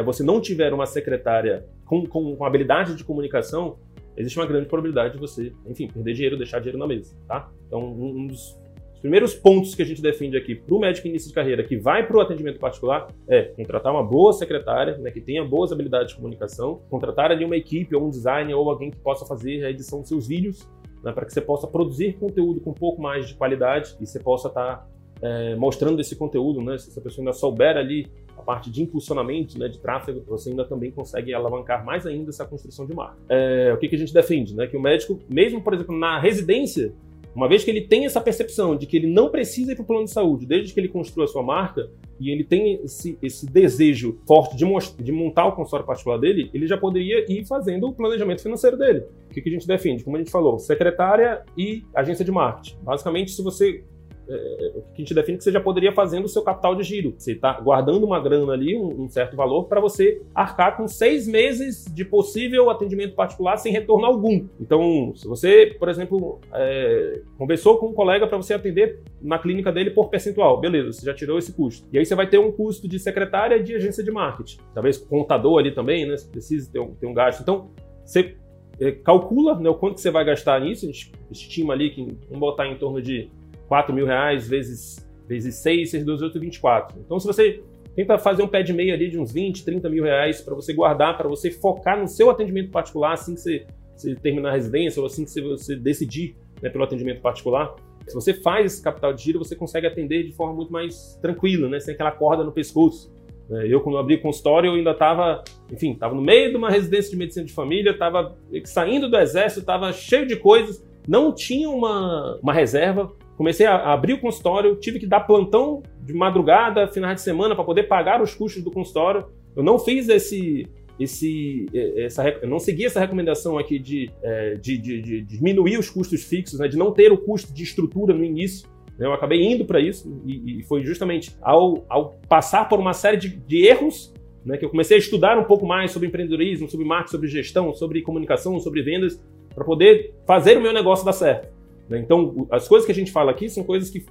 você 0.05 0.23
não 0.23 0.41
tiver 0.41 0.75
uma 0.75 0.85
secretária 0.85 1.65
com, 1.87 2.05
com, 2.05 2.37
com 2.37 2.45
habilidade 2.45 2.95
de 2.95 3.03
comunicação, 3.03 3.79
existe 4.15 4.39
uma 4.39 4.45
grande 4.45 4.67
probabilidade 4.67 5.15
de 5.15 5.19
você, 5.19 5.53
enfim, 5.67 5.89
perder 5.89 6.13
dinheiro, 6.13 6.37
deixar 6.37 6.59
dinheiro 6.59 6.77
na 6.77 6.87
mesa, 6.87 7.17
tá? 7.27 7.51
Então, 7.67 7.81
um 7.81 8.27
dos 8.27 8.61
os 8.99 9.01
primeiros 9.01 9.33
pontos 9.33 9.77
que 9.77 9.83
a 9.83 9.85
gente 9.85 10.03
defende 10.03 10.37
aqui 10.37 10.57
para 10.57 10.75
o 10.75 10.81
médico 10.81 11.07
início 11.07 11.29
de 11.29 11.35
carreira 11.35 11.63
que 11.63 11.77
vai 11.77 12.05
para 12.05 12.17
o 12.17 12.21
atendimento 12.21 12.59
particular 12.59 13.07
é 13.29 13.43
contratar 13.43 13.93
uma 13.93 14.03
boa 14.03 14.33
secretária, 14.33 14.99
né, 14.99 15.13
que 15.13 15.21
tenha 15.21 15.45
boas 15.45 15.71
habilidades 15.71 16.11
de 16.11 16.17
comunicação, 16.17 16.81
contratar 16.91 17.31
ali 17.31 17.45
uma 17.45 17.57
equipe 17.57 17.95
ou 17.95 18.05
um 18.05 18.11
designer 18.11 18.57
ou 18.57 18.69
alguém 18.69 18.91
que 18.91 18.99
possa 18.99 19.25
fazer 19.25 19.65
a 19.65 19.71
edição 19.71 20.01
dos 20.01 20.09
seus 20.09 20.27
vídeos 20.27 20.69
né, 21.05 21.13
para 21.13 21.25
que 21.25 21.33
você 21.33 21.41
possa 21.41 21.69
produzir 21.69 22.15
conteúdo 22.15 22.61
com 22.61 22.71
um 22.71 22.75
pouco 22.75 23.01
mais 23.01 23.29
de 23.29 23.35
qualidade 23.35 23.97
e 24.01 24.07
você 24.07 24.19
possa 24.19 24.49
estar 24.49 24.79
tá, 24.79 24.87
é, 25.23 25.55
mostrando 25.55 26.01
esse 26.01 26.17
conteúdo, 26.17 26.61
né? 26.61 26.77
Se 26.77 26.91
essa 26.91 27.01
pessoa 27.01 27.23
ainda 27.23 27.33
souber 27.33 27.77
ali 27.77 28.09
a 28.37 28.43
parte 28.43 28.69
de 28.69 28.83
impulsionamento, 28.83 29.59
né, 29.59 29.69
de 29.69 29.79
tráfego, 29.79 30.23
você 30.27 30.51
ainda 30.51 30.65
também 30.65 30.91
consegue 30.91 31.35
alavancar 31.35 31.85
mais 31.85 32.05
ainda 32.07 32.31
essa 32.31 32.45
construção 32.45 32.85
de 32.87 32.95
marca. 32.95 33.17
É, 33.29 33.73
o 33.73 33.77
que, 33.79 33.89
que 33.89 33.97
a 33.97 33.99
gente 33.99 34.13
defende, 34.13 34.57
né? 34.57 34.67
Que 34.67 34.77
o 34.77 34.81
médico, 34.81 35.21
mesmo 35.29 35.63
por 35.63 35.75
exemplo 35.75 35.97
na 35.97 36.19
residência, 36.19 36.93
uma 37.35 37.49
vez 37.49 37.65
que 37.65 37.71
ele 37.71 37.83
tem 37.83 38.05
essa 38.05 38.21
percepção 38.21 38.77
de 38.77 38.87
que 38.87 38.97
ele 38.97 39.07
não 39.07 39.31
precisa 39.31 39.73
ir 39.73 39.75
para 39.75 39.83
o 39.83 39.87
plano 39.87 40.05
de 40.05 40.11
saúde, 40.11 40.47
desde 40.47 40.73
que 40.73 40.81
ele 40.81 40.89
construa 40.89 41.25
a 41.25 41.29
sua 41.29 41.43
marca, 41.43 41.91
e 42.21 42.31
ele 42.31 42.43
tem 42.43 42.81
esse, 42.83 43.17
esse 43.23 43.47
desejo 43.47 44.19
forte 44.27 44.57
de, 44.57 44.65
de, 45.03 45.13
montar 45.13 45.47
o 45.47 45.53
consultório 45.53 45.87
particular 45.87 46.19
dele, 46.19 46.51
ele 46.53 46.67
já 46.67 46.77
poderia 46.77 47.25
ir 47.31 47.47
fazendo 47.47 47.87
o 47.87 47.93
planejamento 47.93 48.43
financeiro 48.43 48.77
dele. 48.77 49.05
O 49.31 49.35
que, 49.35 49.41
que 49.41 49.49
a 49.49 49.53
gente 49.53 49.67
defende? 49.67 50.03
Como 50.03 50.17
a 50.17 50.19
gente 50.19 50.31
falou, 50.31 50.59
secretária 50.59 51.45
e 51.57 51.85
agência 51.95 52.25
de 52.25 52.33
marketing. 52.33 52.77
Basicamente, 52.83 53.31
se 53.31 53.43
você 53.43 53.85
é, 54.29 54.73
o 54.75 54.83
que 54.83 54.95
a 54.95 54.99
gente 54.99 55.15
define 55.15 55.39
que 55.39 55.45
você 55.45 55.53
já 55.53 55.61
poderia 55.61 55.93
fazendo 55.93 56.27
o 56.27 56.29
seu 56.29 56.43
capital 56.43 56.75
de 56.75 56.83
giro. 56.83 57.15
Você 57.17 57.33
está 57.33 57.59
guardando 57.61 58.05
uma 58.05 58.21
grana 58.21 58.53
ali, 58.53 58.77
um, 58.77 59.05
um 59.05 59.09
certo 59.09 59.37
valor, 59.37 59.65
para 59.65 59.81
você 59.81 60.21
arcar 60.35 60.77
com 60.77 60.87
seis 60.87 61.27
meses 61.27 61.85
de 61.93 62.05
possível 62.05 62.71
atendimento 62.71 63.15
particular 63.15 63.57
sem 63.57 63.73
retorno 63.73 64.07
algum. 64.07 64.47
Então, 64.61 65.13
se 65.17 65.27
você, 65.27 65.75
por 65.79 65.89
exemplo, 65.89 66.41
é, 66.53 67.23
conversou 67.37 67.79
com 67.79 67.89
um 67.89 67.95
colega 67.95 68.27
para 68.27 68.37
você 68.37 68.55
atender 68.55 69.01
na 69.21 69.39
clínica 69.39 69.73
dele 69.73 69.91
por 69.91 70.09
percentual, 70.11 70.61
beleza, 70.61 70.93
você 70.93 71.07
já 71.07 71.15
tirou 71.15 71.39
esse 71.39 71.53
custo. 71.53 71.87
E 71.93 71.99
aí 71.99 72.05
você 72.05 72.15
vai 72.15 72.29
ter 72.29 72.39
um 72.39 72.53
custo 72.53 72.87
de 72.87 72.99
secretária 72.99 73.63
de 73.63 73.75
agência 73.75 74.05
de 74.05 74.11
marketing. 74.11 74.59
Talvez 74.75 74.99
contador 74.99 75.59
ali 75.59 75.73
também, 75.73 76.07
né? 76.07 76.17
Você 76.17 76.29
precisa 76.29 76.71
ter 76.71 76.81
um, 76.81 76.95
ter 76.95 77.07
um 77.07 77.15
gasto. 77.15 77.41
Então, 77.41 77.71
você 78.05 78.37
é, 78.81 78.93
calcula 78.93 79.59
né, 79.59 79.69
o 79.69 79.75
quanto 79.75 79.95
que 79.95 80.01
você 80.01 80.11
vai 80.11 80.25
gastar 80.25 80.61
nisso, 80.61 80.85
a 80.85 80.89
gente 80.89 81.13
estima 81.31 81.75
ali 81.75 81.91
que 81.91 82.03
vamos 82.29 82.39
botar 82.39 82.67
em 82.67 82.77
torno 82.77 83.03
de 83.03 83.31
4 83.69 83.95
mil 83.95 84.07
reais 84.07 84.49
vezes, 84.49 85.09
vezes 85.29 85.57
6, 85.57 85.91
6, 85.91 86.05
12, 86.05 86.25
8, 86.25 86.41
24. 86.41 87.01
Então, 87.01 87.21
se 87.21 87.27
você 87.27 87.63
tenta 87.95 88.19
fazer 88.19 88.43
um 88.43 88.49
pé 88.49 88.63
de 88.63 88.73
meia 88.73 88.95
ali 88.95 89.11
de 89.11 89.19
uns 89.19 89.33
20, 89.33 89.65
30 89.65 89.89
mil 89.91 90.05
reais 90.05 90.41
para 90.41 90.55
você 90.55 90.73
guardar, 90.73 91.17
para 91.17 91.29
você 91.29 91.51
focar 91.51 92.01
no 92.01 92.07
seu 92.07 92.31
atendimento 92.31 92.71
particular 92.71 93.13
assim 93.13 93.35
que 93.35 93.41
você, 93.41 93.67
você 93.97 94.15
terminar 94.15 94.51
a 94.51 94.53
residência 94.53 95.01
ou 95.01 95.07
assim 95.07 95.25
que 95.25 95.41
você 95.41 95.77
decidir 95.77 96.37
né, 96.63 96.71
pelo 96.71 96.85
atendimento 96.85 97.21
particular. 97.21 97.75
Se 98.07 98.15
você 98.15 98.33
faz 98.33 98.67
esse 98.67 98.83
capital 98.83 99.13
de 99.13 99.23
giro, 99.23 99.39
você 99.39 99.55
consegue 99.55 99.87
atender 99.87 100.25
de 100.25 100.33
forma 100.33 100.55
muito 100.55 100.73
mais 100.73 101.19
tranquila, 101.21 101.69
né? 101.69 101.79
sem 101.79 101.93
aquela 101.93 102.11
corda 102.11 102.43
no 102.43 102.53
pescoço. 102.53 103.13
É, 103.51 103.67
eu, 103.67 103.81
quando 103.81 103.99
abri 103.99 104.15
o 104.17 104.23
consultório, 104.23 104.69
eu 104.69 104.75
ainda 104.75 104.93
estava, 104.93 105.43
enfim, 105.71 105.93
estava 105.93 106.15
no 106.15 106.23
meio 106.23 106.51
de 106.51 106.57
uma 106.57 106.71
residência 106.71 107.11
de 107.11 107.17
medicina 107.17 107.45
de 107.45 107.53
família, 107.53 107.91
estava 107.91 108.37
saindo 108.65 109.11
do 109.11 109.17
exército, 109.17 109.61
estava 109.61 109.93
cheio 109.93 110.27
de 110.27 110.37
coisas, 110.37 110.87
não 111.07 111.35
tinha 111.35 111.69
uma, 111.69 112.39
uma 112.43 112.53
reserva, 112.53 113.11
comecei 113.39 113.67
a 113.67 113.93
abrir 113.93 114.15
o 114.15 114.21
consultório, 114.21 114.75
tive 114.75 114.99
que 114.99 115.07
dar 115.07 115.21
plantão 115.21 115.81
de 116.03 116.13
madrugada, 116.13 116.89
finais 116.89 117.15
de 117.15 117.23
semana, 117.23 117.55
para 117.55 117.63
poder 117.63 117.85
pagar 117.85 118.21
os 118.21 118.35
custos 118.35 118.65
do 118.65 118.71
consultório. 118.71 119.27
Eu 119.55 119.63
não 119.63 119.79
fiz 119.79 120.09
esse. 120.09 120.67
esse 120.99 121.67
essa, 121.97 122.29
eu 122.29 122.49
não 122.49 122.59
segui 122.59 122.85
essa 122.85 122.99
recomendação 122.99 123.57
aqui 123.57 123.79
de, 123.79 124.11
é, 124.23 124.55
de, 124.55 124.77
de, 124.77 125.01
de 125.01 125.23
diminuir 125.23 125.79
os 125.79 125.89
custos 125.89 126.25
fixos, 126.25 126.59
né, 126.59 126.67
de 126.67 126.77
não 126.77 126.93
ter 126.93 127.13
o 127.13 127.17
custo 127.17 127.55
de 127.55 127.63
estrutura 127.63 128.13
no 128.13 128.25
início. 128.25 128.69
Né. 128.99 129.07
Eu 129.07 129.13
acabei 129.13 129.41
indo 129.41 129.65
para 129.65 129.81
isso 129.81 130.21
e, 130.27 130.59
e, 130.59 130.63
foi 130.65 130.83
justamente 130.85 131.31
ao, 131.41 131.87
ao 131.89 132.19
passar 132.29 132.69
por 132.69 132.81
uma 132.81 132.93
série 132.93 133.17
de, 133.17 133.29
de 133.29 133.65
erros 133.65 134.13
né, 134.45 134.57
que 134.57 134.65
eu 134.65 134.71
comecei 134.71 134.97
a 134.97 134.99
estudar 134.99 135.39
um 135.39 135.45
pouco 135.45 135.65
mais 135.65 135.93
sobre 135.93 136.09
empreendedorismo, 136.09 136.69
sobre 136.69 136.85
marketing, 136.85 137.13
sobre 137.13 137.29
gestão, 137.29 137.73
sobre 137.73 138.03
comunicação, 138.03 138.59
sobre 138.59 138.83
vendas, 138.83 139.23
para 139.55 139.65
poder 139.65 140.13
fazer 140.27 140.59
o 140.59 140.61
meu 140.61 140.73
negócio 140.73 141.05
dar 141.05 141.13
certo. 141.13 141.58
Né? 141.89 141.99
Então, 141.99 142.47
as 142.51 142.69
coisas 142.69 142.85
que 142.87 142.93
a 142.93 142.95
gente 142.95 143.11
fala 143.11 143.31
aqui 143.31 143.49
são 143.49 143.65
coisas 143.65 143.91
que 143.91 144.05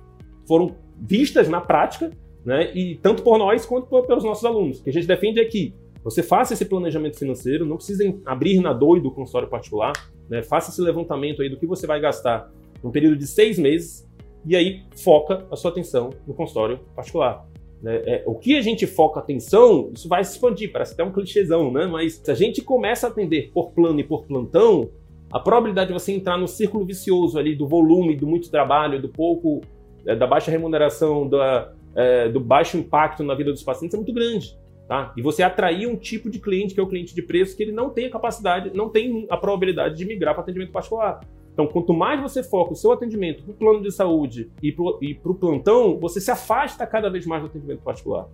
foram 0.48 0.76
vistas 0.98 1.48
na 1.48 1.62
prática, 1.62 2.12
né? 2.46 2.72
e 2.74 2.96
tanto 2.96 3.24
por 3.24 3.38
nós 3.38 3.66
quanto 3.66 3.88
pelos 4.04 4.24
nossos 4.24 4.46
alunos. 4.46 4.80
O 4.80 4.84
que 4.84 4.90
a 4.90 4.94
gente 4.94 5.08
defende 5.08 5.40
é 5.40 5.46
que 5.46 5.74
você 6.04 6.24
faça 6.24 6.54
esse 6.54 6.66
planejamento 6.66 7.18
financeiro, 7.18 7.66
não 7.66 7.76
precisa 7.76 8.04
abrir 8.26 8.60
na 8.62 8.72
doido 8.72 9.10
o 9.10 9.12
consultório 9.12 9.50
particular, 9.50 9.94
né? 10.30 10.42
faça 10.42 10.72
esse 10.72 10.82
levantamento 10.82 11.42
aí 11.42 11.50
do 11.50 11.58
que 11.58 11.66
você 11.66 11.86
vai 11.86 12.00
gastar 12.00 12.50
num 12.82 12.92
período 12.92 13.18
de 13.18 13.28
seis 13.28 13.60
meses, 13.60 14.08
e 14.46 14.56
aí 14.56 14.84
foca 14.96 15.46
a 15.52 15.56
sua 15.56 15.72
atenção 15.72 16.12
no 16.26 16.34
consultório 16.34 16.80
particular. 16.96 17.46
Né? 17.82 18.02
É, 18.06 18.24
o 18.26 18.36
que 18.36 18.56
a 18.56 18.62
gente 18.62 18.88
foca 18.88 19.20
atenção, 19.20 19.92
isso 19.94 20.08
vai 20.08 20.24
se 20.24 20.34
expandir, 20.34 20.72
parece 20.72 20.94
até 20.94 21.04
um 21.04 21.12
clichêzão, 21.12 21.72
né? 21.72 21.86
Mas 21.86 22.22
se 22.24 22.32
a 22.32 22.34
gente 22.34 22.62
começa 22.62 23.08
a 23.08 23.10
atender 23.10 23.52
por 23.54 23.72
plano 23.72 24.00
e 24.00 24.04
por 24.04 24.26
plantão, 24.26 24.90
a 25.32 25.40
probabilidade 25.40 25.88
de 25.88 25.94
você 25.94 26.12
entrar 26.14 26.38
no 26.38 26.48
círculo 26.48 26.86
vicioso 26.86 27.38
ali 27.38 27.56
do 27.56 27.68
volume, 27.68 28.16
do 28.16 28.26
muito 28.26 28.50
trabalho, 28.50 29.02
do 29.02 29.10
pouco, 29.10 29.62
é, 30.06 30.16
da 30.16 30.26
baixa 30.26 30.50
remuneração, 30.50 31.28
da, 31.28 31.74
é, 31.96 32.30
do 32.30 32.40
baixo 32.40 32.78
impacto 32.78 33.24
na 33.24 33.36
vida 33.36 33.52
dos 33.52 33.64
pacientes 33.64 33.94
é 33.94 33.98
muito 33.98 34.14
grande. 34.14 34.58
Tá? 34.88 35.14
E 35.18 35.22
você 35.22 35.44
atrair 35.44 35.86
um 35.86 35.98
tipo 35.98 36.30
de 36.30 36.40
cliente, 36.40 36.74
que 36.74 36.80
é 36.80 36.84
o 36.84 36.88
cliente 36.88 37.14
de 37.14 37.22
preço, 37.22 37.58
que 37.58 37.64
ele 37.64 37.74
não 37.74 37.90
tem 37.90 38.06
a 38.06 38.10
capacidade, 38.10 38.72
não 38.74 38.88
tem 38.88 39.28
a 39.30 39.36
probabilidade 39.36 39.98
de 39.98 40.06
migrar 40.06 40.34
para 40.34 40.44
atendimento 40.44 40.72
particular. 40.72 41.20
Então, 41.52 41.68
quanto 41.68 41.94
mais 41.94 42.22
você 42.22 42.42
foca 42.42 42.72
o 42.72 42.76
seu 42.76 42.92
atendimento 42.94 43.44
para 43.44 43.52
o 43.52 43.56
plano 43.56 43.82
de 43.82 43.92
saúde 43.92 44.50
e 44.62 44.72
para 44.72 45.32
o 45.32 45.36
plantão, 45.36 46.00
você 46.00 46.22
se 46.22 46.32
afasta 46.32 46.86
cada 46.88 47.10
vez 47.10 47.26
mais 47.26 47.42
do 47.42 47.48
atendimento 47.48 47.82
particular. 47.82 48.30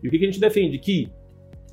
E 0.00 0.06
o 0.06 0.10
que 0.10 0.18
a 0.18 0.20
gente 0.20 0.38
defende? 0.38 0.78
Que, 0.78 1.08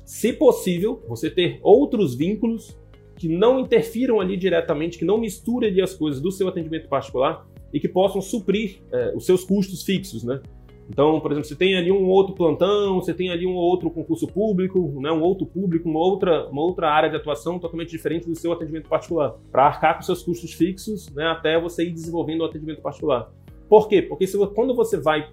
se 0.04 0.32
possível, 0.32 1.00
você 1.06 1.30
ter 1.30 1.60
outros 1.62 2.14
vínculos 2.14 2.76
que 3.24 3.28
não 3.28 3.58
interfiram 3.58 4.20
ali 4.20 4.36
diretamente, 4.36 4.98
que 4.98 5.04
não 5.04 5.16
misturem 5.16 5.70
ali 5.70 5.80
as 5.80 5.94
coisas 5.94 6.20
do 6.20 6.30
seu 6.30 6.46
atendimento 6.46 6.90
particular 6.90 7.46
e 7.72 7.80
que 7.80 7.88
possam 7.88 8.20
suprir 8.20 8.82
é, 8.92 9.14
os 9.16 9.24
seus 9.24 9.42
custos 9.42 9.82
fixos, 9.82 10.22
né? 10.22 10.42
Então, 10.90 11.18
por 11.20 11.32
exemplo, 11.32 11.48
você 11.48 11.56
tem 11.56 11.74
ali 11.74 11.90
um 11.90 12.06
outro 12.06 12.34
plantão, 12.34 12.96
você 12.96 13.14
tem 13.14 13.30
ali 13.30 13.46
um 13.46 13.54
outro 13.54 13.88
concurso 13.88 14.26
público, 14.26 15.00
né, 15.00 15.10
um 15.10 15.22
outro 15.22 15.46
público, 15.46 15.88
uma 15.88 16.00
outra, 16.00 16.46
uma 16.50 16.60
outra 16.60 16.90
área 16.90 17.08
de 17.08 17.16
atuação 17.16 17.58
totalmente 17.58 17.88
diferente 17.88 18.28
do 18.28 18.36
seu 18.36 18.52
atendimento 18.52 18.90
particular, 18.90 19.34
para 19.50 19.64
arcar 19.64 19.96
com 19.96 20.02
seus 20.02 20.22
custos 20.22 20.52
fixos, 20.52 21.08
né, 21.14 21.24
até 21.24 21.58
você 21.58 21.86
ir 21.86 21.92
desenvolvendo 21.92 22.42
o 22.42 22.44
atendimento 22.44 22.82
particular. 22.82 23.32
Por 23.66 23.88
quê? 23.88 24.02
Porque 24.02 24.26
se, 24.26 24.36
quando 24.48 24.74
você 24.74 24.98
vai 24.98 25.30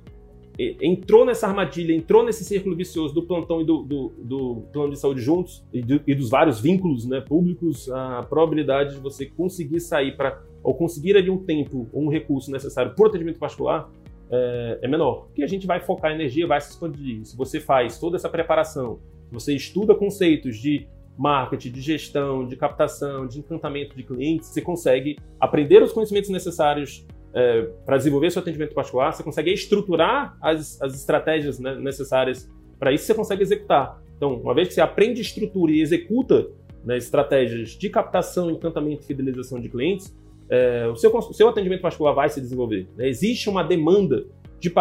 entrou 0.59 1.25
nessa 1.25 1.47
armadilha, 1.47 1.93
entrou 1.93 2.23
nesse 2.23 2.43
círculo 2.43 2.75
vicioso 2.75 3.13
do 3.13 3.23
plantão 3.23 3.61
e 3.61 3.65
do, 3.65 3.83
do, 3.83 4.11
do 4.17 4.55
plano 4.71 4.91
de 4.91 4.99
saúde 4.99 5.21
juntos 5.21 5.63
e, 5.73 5.81
do, 5.81 6.01
e, 6.05 6.13
dos 6.13 6.29
vários 6.29 6.59
vínculos 6.59 7.05
né, 7.05 7.21
públicos, 7.21 7.89
a 7.89 8.23
probabilidade 8.23 8.95
de 8.95 9.01
você 9.01 9.25
conseguir 9.25 9.79
sair 9.79 10.15
para 10.15 10.41
ou 10.63 10.75
conseguir 10.75 11.17
ali 11.17 11.29
um 11.29 11.39
tempo 11.39 11.87
ou 11.91 12.03
um 12.03 12.09
recurso 12.09 12.51
necessário 12.51 12.93
por 12.93 13.07
atendimento 13.07 13.39
particular 13.39 13.89
é, 14.29 14.79
é 14.83 14.87
menor. 14.87 15.25
Porque 15.25 15.43
a 15.43 15.47
gente 15.47 15.65
vai 15.65 15.79
focar 15.79 16.11
a 16.11 16.13
energia, 16.13 16.45
vai 16.45 16.61
se 16.61 16.69
expandir. 16.71 17.25
Se 17.25 17.35
você 17.35 17.59
faz 17.59 17.99
toda 17.99 18.15
essa 18.15 18.29
preparação, 18.29 18.99
você 19.31 19.55
estuda 19.55 19.95
conceitos 19.95 20.57
de 20.57 20.87
marketing, 21.17 21.71
de 21.71 21.81
gestão, 21.81 22.47
de 22.47 22.55
captação, 22.55 23.27
de 23.27 23.39
encantamento 23.39 23.95
de 23.95 24.03
clientes, 24.03 24.49
você 24.49 24.61
consegue 24.61 25.17
aprender 25.39 25.81
os 25.83 25.91
conhecimentos 25.91 26.29
necessários 26.29 27.05
é, 27.33 27.67
para 27.85 27.97
desenvolver 27.97 28.29
seu 28.31 28.41
atendimento 28.41 28.73
particular, 28.73 29.13
você 29.13 29.23
consegue 29.23 29.51
estruturar 29.51 30.37
as, 30.41 30.81
as 30.81 30.95
estratégias 30.95 31.59
né, 31.59 31.75
necessárias 31.75 32.49
para 32.79 32.91
isso, 32.91 33.05
você 33.05 33.13
consegue 33.13 33.43
executar. 33.43 34.01
Então, 34.17 34.35
uma 34.35 34.53
vez 34.53 34.67
que 34.67 34.73
você 34.73 34.81
aprende 34.81 35.21
estrutura 35.21 35.71
e 35.71 35.81
executa 35.81 36.47
né, 36.83 36.97
estratégias 36.97 37.69
de 37.69 37.89
captação, 37.89 38.49
encantamento 38.49 39.03
e 39.03 39.05
fidelização 39.05 39.59
de 39.59 39.69
clientes, 39.69 40.15
é, 40.49 40.87
o, 40.87 40.95
seu, 40.95 41.15
o 41.15 41.33
seu 41.33 41.47
atendimento 41.47 41.81
particular 41.81 42.13
vai 42.13 42.27
se 42.27 42.41
desenvolver. 42.41 42.87
Né? 42.97 43.07
Existe 43.07 43.49
uma 43.49 43.63
demanda 43.63 44.25
de, 44.59 44.71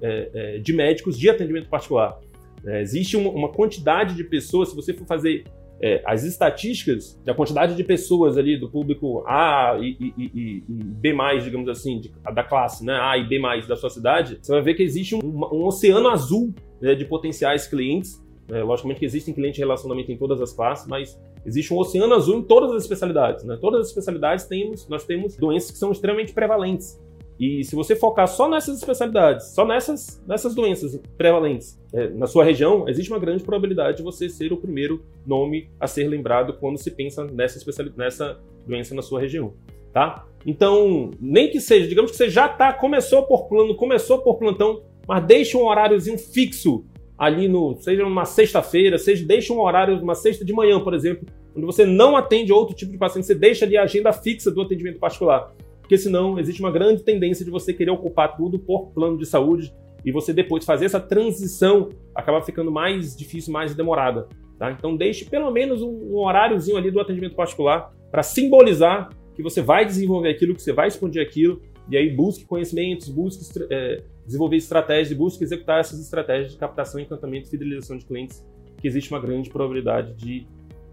é, 0.00 0.30
é, 0.34 0.58
de 0.58 0.72
médicos 0.72 1.18
de 1.18 1.28
atendimento 1.28 1.68
particular. 1.68 2.18
É, 2.64 2.80
existe 2.80 3.16
uma, 3.16 3.30
uma 3.30 3.48
quantidade 3.48 4.14
de 4.14 4.24
pessoas, 4.24 4.70
se 4.70 4.76
você 4.76 4.94
for 4.94 5.06
fazer 5.06 5.44
é, 5.80 6.02
as 6.04 6.24
estatísticas 6.24 7.20
da 7.24 7.34
quantidade 7.34 7.74
de 7.76 7.84
pessoas 7.84 8.36
ali 8.36 8.58
do 8.58 8.68
público 8.68 9.24
A 9.26 9.78
e, 9.80 9.96
e, 10.00 10.14
e, 10.18 10.64
e 10.68 10.84
B+, 10.84 11.14
digamos 11.42 11.68
assim, 11.68 12.00
de, 12.00 12.12
da 12.34 12.42
classe 12.42 12.84
né, 12.84 12.94
A 12.94 13.16
e 13.16 13.26
B+, 13.26 13.38
da 13.68 13.76
sua 13.76 13.90
cidade, 13.90 14.38
você 14.40 14.52
vai 14.52 14.62
ver 14.62 14.74
que 14.74 14.82
existe 14.82 15.14
um, 15.14 15.20
um 15.20 15.64
oceano 15.66 16.08
azul 16.08 16.52
né, 16.80 16.94
de 16.94 17.04
potenciais 17.04 17.66
clientes. 17.66 18.22
Né, 18.48 18.62
logicamente 18.62 18.98
que 18.98 19.06
existem 19.06 19.34
clientes 19.34 19.56
de 19.56 19.62
relacionamento 19.62 20.10
em 20.10 20.16
todas 20.16 20.40
as 20.40 20.52
classes, 20.52 20.86
mas 20.88 21.20
existe 21.44 21.72
um 21.72 21.78
oceano 21.78 22.14
azul 22.14 22.38
em 22.38 22.42
todas 22.42 22.72
as 22.72 22.82
especialidades. 22.82 23.44
Né? 23.44 23.58
Todas 23.60 23.82
as 23.82 23.88
especialidades 23.88 24.46
temos, 24.46 24.88
nós 24.88 25.04
temos 25.04 25.36
doenças 25.36 25.70
que 25.70 25.78
são 25.78 25.92
extremamente 25.92 26.32
prevalentes. 26.32 26.98
E 27.38 27.62
se 27.62 27.76
você 27.76 27.94
focar 27.94 28.26
só 28.26 28.48
nessas 28.48 28.78
especialidades, 28.78 29.54
só 29.54 29.64
nessas, 29.64 30.20
nessas 30.26 30.54
doenças 30.54 31.00
prevalentes 31.16 31.80
é, 31.92 32.08
na 32.08 32.26
sua 32.26 32.44
região, 32.44 32.88
existe 32.88 33.12
uma 33.12 33.18
grande 33.20 33.44
probabilidade 33.44 33.98
de 33.98 34.02
você 34.02 34.28
ser 34.28 34.52
o 34.52 34.56
primeiro 34.56 35.04
nome 35.24 35.70
a 35.78 35.86
ser 35.86 36.08
lembrado 36.08 36.54
quando 36.54 36.78
se 36.78 36.90
pensa 36.90 37.24
nessa, 37.24 37.60
nessa 37.96 38.40
doença 38.66 38.94
na 38.94 39.02
sua 39.02 39.20
região. 39.20 39.54
Tá? 39.92 40.26
Então, 40.44 41.10
nem 41.20 41.48
que 41.48 41.60
seja, 41.60 41.86
digamos 41.86 42.10
que 42.10 42.16
você 42.16 42.28
já 42.28 42.48
tá, 42.48 42.72
começou 42.72 43.22
por 43.22 43.48
plano, 43.48 43.74
começou 43.76 44.18
por 44.18 44.36
plantão, 44.36 44.82
mas 45.06 45.24
deixe 45.24 45.56
um 45.56 45.64
horáriozinho 45.64 46.18
fixo 46.18 46.84
ali 47.16 47.48
no, 47.48 47.76
seja 47.80 48.02
numa 48.02 48.24
sexta-feira, 48.24 48.98
seja 48.98 49.24
deixe 49.24 49.52
um 49.52 49.60
horário, 49.60 50.00
uma 50.00 50.14
sexta 50.14 50.44
de 50.44 50.52
manhã, 50.52 50.80
por 50.80 50.92
exemplo, 50.92 51.26
onde 51.56 51.66
você 51.66 51.84
não 51.84 52.16
atende 52.16 52.52
outro 52.52 52.74
tipo 52.74 52.92
de 52.92 52.98
paciente, 52.98 53.26
você 53.26 53.34
deixa 53.34 53.64
ali 53.64 53.76
a 53.76 53.84
agenda 53.84 54.12
fixa 54.12 54.50
do 54.50 54.62
atendimento 54.62 54.98
particular 54.98 55.52
porque 55.88 55.96
senão 55.96 56.38
existe 56.38 56.60
uma 56.60 56.70
grande 56.70 57.02
tendência 57.02 57.42
de 57.42 57.50
você 57.50 57.72
querer 57.72 57.90
ocupar 57.90 58.36
tudo 58.36 58.58
por 58.58 58.90
plano 58.90 59.16
de 59.16 59.24
saúde 59.24 59.72
e 60.04 60.12
você 60.12 60.34
depois 60.34 60.62
fazer 60.62 60.84
essa 60.84 61.00
transição 61.00 61.88
acaba 62.14 62.42
ficando 62.42 62.70
mais 62.70 63.16
difícil, 63.16 63.54
mais 63.54 63.74
demorada. 63.74 64.28
Tá? 64.58 64.70
Então 64.70 64.94
deixe 64.94 65.24
pelo 65.24 65.50
menos 65.50 65.80
um, 65.80 65.88
um 65.88 66.16
horáriozinho 66.16 66.76
ali 66.76 66.90
do 66.90 67.00
atendimento 67.00 67.34
particular 67.34 67.90
para 68.10 68.22
simbolizar 68.22 69.08
que 69.34 69.42
você 69.42 69.62
vai 69.62 69.86
desenvolver 69.86 70.28
aquilo, 70.28 70.54
que 70.54 70.60
você 70.60 70.74
vai 70.74 70.88
expandir 70.88 71.22
aquilo, 71.22 71.62
e 71.90 71.96
aí 71.96 72.14
busque 72.14 72.44
conhecimentos, 72.44 73.08
busque 73.08 73.58
é, 73.70 74.02
desenvolver 74.26 74.56
estratégias 74.56 75.16
busque 75.16 75.42
executar 75.42 75.80
essas 75.80 75.98
estratégias 75.98 76.52
de 76.52 76.58
captação, 76.58 77.00
encantamento 77.00 77.46
e 77.46 77.50
fidelização 77.50 77.96
de 77.96 78.04
clientes, 78.04 78.46
que 78.78 78.86
existe 78.86 79.10
uma 79.10 79.20
grande 79.20 79.48
probabilidade 79.48 80.12
de 80.12 80.46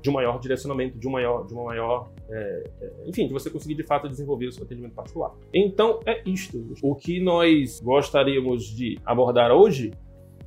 de 0.05 0.09
um 0.11 0.13
maior 0.13 0.39
direcionamento, 0.39 0.99
de 0.99 1.07
um 1.07 1.11
maior, 1.11 1.47
de 1.47 1.53
uma 1.53 1.63
maior, 1.63 2.11
é, 2.29 2.69
é, 2.79 2.91
enfim, 3.07 3.25
de 3.25 3.33
você 3.33 3.49
conseguir 3.49 3.73
de 3.73 3.81
fato 3.81 4.07
desenvolver 4.07 4.45
o 4.45 4.51
seu 4.51 4.63
atendimento 4.63 4.93
particular. 4.93 5.31
Então 5.51 5.99
é 6.05 6.21
isto. 6.27 6.63
O 6.83 6.93
que 6.93 7.19
nós 7.19 7.79
gostaríamos 7.79 8.65
de 8.65 8.99
abordar 9.03 9.51
hoje 9.51 9.93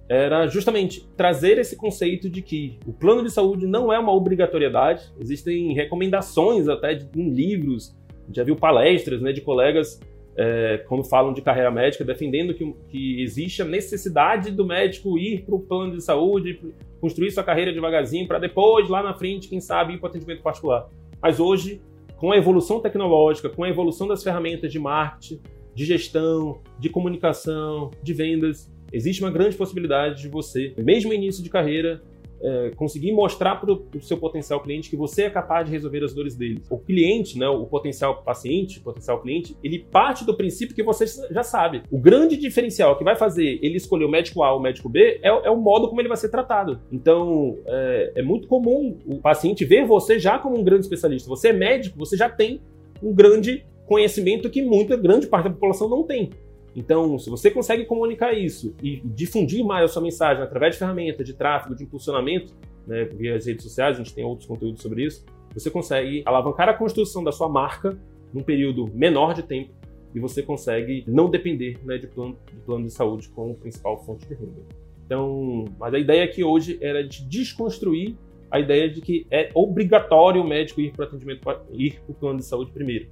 era 0.09 0.47
justamente 0.47 1.07
trazer 1.17 1.59
esse 1.59 1.77
conceito 1.77 2.31
de 2.31 2.41
que 2.41 2.79
o 2.87 2.93
plano 2.93 3.25
de 3.25 3.33
saúde 3.33 3.67
não 3.67 3.93
é 3.93 3.99
uma 3.99 4.15
obrigatoriedade. 4.15 5.13
Existem 5.19 5.75
recomendações 5.75 6.69
até 6.69 6.95
de, 6.95 7.09
em 7.21 7.31
livros, 7.31 7.97
já 8.33 8.45
viu 8.45 8.55
palestras 8.55 9.21
né, 9.21 9.33
de 9.33 9.41
colegas 9.41 10.01
é, 10.37 10.85
quando 10.87 11.03
falam 11.03 11.33
de 11.33 11.43
carreira 11.43 11.71
médica, 11.71 12.05
defendendo 12.05 12.55
que, 12.55 12.73
que 12.89 13.23
existe 13.23 13.61
a 13.61 13.65
necessidade 13.65 14.53
do 14.53 14.65
médico 14.65 15.19
ir 15.19 15.43
para 15.43 15.57
o 15.57 15.59
plano 15.59 15.97
de 15.97 16.03
saúde, 16.03 16.61
construir 17.01 17.31
sua 17.31 17.45
carreira 17.45 17.73
devagarzinho, 17.73 18.27
para 18.27 18.39
depois, 18.39 18.89
lá 18.89 19.03
na 19.03 19.15
frente, 19.15 19.49
quem 19.49 19.61
sabe, 19.61 19.95
ir 19.95 19.99
para 19.99 20.07
o 20.07 20.11
atendimento 20.11 20.43
particular. 20.43 20.89
Mas 21.21 21.41
hoje, 21.41 21.81
com 22.17 22.33
a 22.33 22.37
evolução 22.37 22.81
tecnológica, 22.81 23.49
com 23.49 23.65
a 23.65 23.69
evolução 23.69 24.07
das 24.07 24.23
ferramentas 24.23 24.73
de 24.73 24.79
marketing, 24.79 25.41
de 25.75 25.85
gestão, 25.85 26.61
de 26.79 26.89
comunicação, 26.89 27.91
de 28.03 28.13
vendas, 28.13 28.71
existe 28.93 29.23
uma 29.23 29.31
grande 29.31 29.57
possibilidade 29.57 30.23
de 30.23 30.29
você, 30.29 30.75
mesmo 30.77 31.11
no 31.11 31.15
início 31.15 31.43
de 31.43 31.51
carreira, 31.51 32.03
é, 32.43 32.71
conseguir 32.77 33.13
mostrar 33.13 33.57
para 33.57 33.73
o 33.73 34.01
seu 34.01 34.17
potencial 34.17 34.61
cliente 34.61 34.91
que 34.91 34.97
você 34.97 35.25
é 35.25 35.31
capaz 35.31 35.67
de 35.67 35.73
resolver 35.73 36.05
as 36.05 36.15
dores 36.15 36.37
dele. 36.37 36.63
O 36.71 36.79
cliente, 36.79 37.39
né, 37.39 37.49
o 37.49 37.67
potencial 37.67 38.23
paciente, 38.23 38.79
o 38.79 38.83
potencial 38.83 39.21
cliente, 39.21 39.57
ele 39.63 39.79
parte 39.79 40.25
do 40.25 40.37
princípio 40.37 40.75
que 40.75 40.83
você 40.83 41.07
já 41.31 41.43
sabe. 41.43 41.83
O 41.91 41.99
grande 41.99 42.37
diferencial 42.37 42.97
que 42.97 43.05
vai 43.05 43.17
fazer 43.17 43.59
ele 43.63 43.77
escolher 43.77 44.05
o 44.05 44.11
médico 44.11 44.43
A 44.43 44.53
ou 44.53 44.59
o 44.59 44.63
médico 44.63 44.89
B 44.89 45.21
é, 45.23 45.29
é 45.29 45.51
o 45.51 45.57
modo 45.57 45.89
como 45.89 46.01
ele 46.01 46.09
vai 46.09 46.17
ser 46.17 46.29
tratado. 46.29 46.81
Então, 46.93 47.59
é, 47.67 48.13
é 48.17 48.23
muito 48.23 48.49
comum 48.49 48.99
o 49.07 49.19
paciente 49.19 49.65
ver 49.65 49.87
você 49.87 50.19
já 50.19 50.39
como 50.39 50.59
um 50.59 50.65
grande 50.65 50.83
especialista. 50.83 51.29
Você 51.29 51.49
é 51.49 51.53
médico, 51.53 51.99
você 51.99 52.17
já 52.17 52.29
tem 52.29 52.61
um 53.03 53.13
grande 53.13 53.65
conhecimento 53.87 54.51
que 54.51 54.63
muita 54.63 54.97
grande 54.97 55.27
parte 55.27 55.45
da 55.45 55.55
população 55.55 55.89
não 55.89 56.03
tem. 56.03 56.31
Então, 56.75 57.19
se 57.19 57.31
você 57.31 57.51
consegue 57.51 57.85
comunicar 57.85 58.33
isso 58.33 58.75
e 58.83 59.01
difundir 59.05 59.65
mais 59.65 59.85
a 59.85 59.89
sua 59.89 60.03
mensagem 60.03 60.43
através 60.43 60.75
de 60.75 60.79
ferramentas 60.79 61.27
de 61.27 61.35
tráfego, 61.35 61.75
de 61.75 61.85
impulsionamento, 61.85 62.55
né, 62.87 63.05
via 63.05 63.37
as 63.37 63.47
redes 63.47 63.65
sociais, 63.65 63.97
a 63.97 63.99
gente 63.99 64.15
tem 64.15 64.25
outros 64.25 64.47
conteúdos 64.47 64.83
sobre 64.83 65.05
isso, 65.05 65.25
você 65.53 65.71
consegue 65.71 66.23
alavancar 66.25 66.69
a 66.69 66.75
construção 66.75 67.25
da 67.25 67.33
sua 67.33 67.49
marca 67.49 67.99
num 68.33 68.43
período 68.43 68.89
menor 68.95 69.35
de 69.35 69.43
tempo 69.43 69.73
e 70.15 70.21
você 70.21 70.43
consegue 70.43 71.05
não 71.07 71.31
depender 71.31 71.79
né, 71.85 71.99
de, 71.99 72.07
plano, 72.07 72.37
de 72.47 72.61
plano 72.61 72.85
de 72.87 72.93
saúde 72.93 73.29
como 73.29 73.55
principal 73.55 74.03
fonte 74.05 74.27
de 74.27 74.35
renda. 74.35 74.63
Então, 75.05 75.65
mas 75.79 75.95
a 75.95 75.99
ideia 75.99 76.25
aqui 76.25 76.45
hoje 76.45 76.79
era 76.81 77.03
de 77.07 77.25
desconstruir 77.25 78.15
a 78.51 78.61
ideia 78.61 78.89
de 78.89 79.01
que 79.01 79.27
é 79.31 79.51
obrigatório 79.55 80.43
o 80.43 80.47
médico 80.47 80.81
ir 80.81 80.93
para 80.93 81.05
o 81.05 81.09
atendimento, 81.09 81.41
ir 81.73 82.01
para 82.01 82.11
o 82.11 82.15
plano 82.15 82.39
de 82.39 82.45
saúde 82.45 82.71
primeiro, 82.73 83.09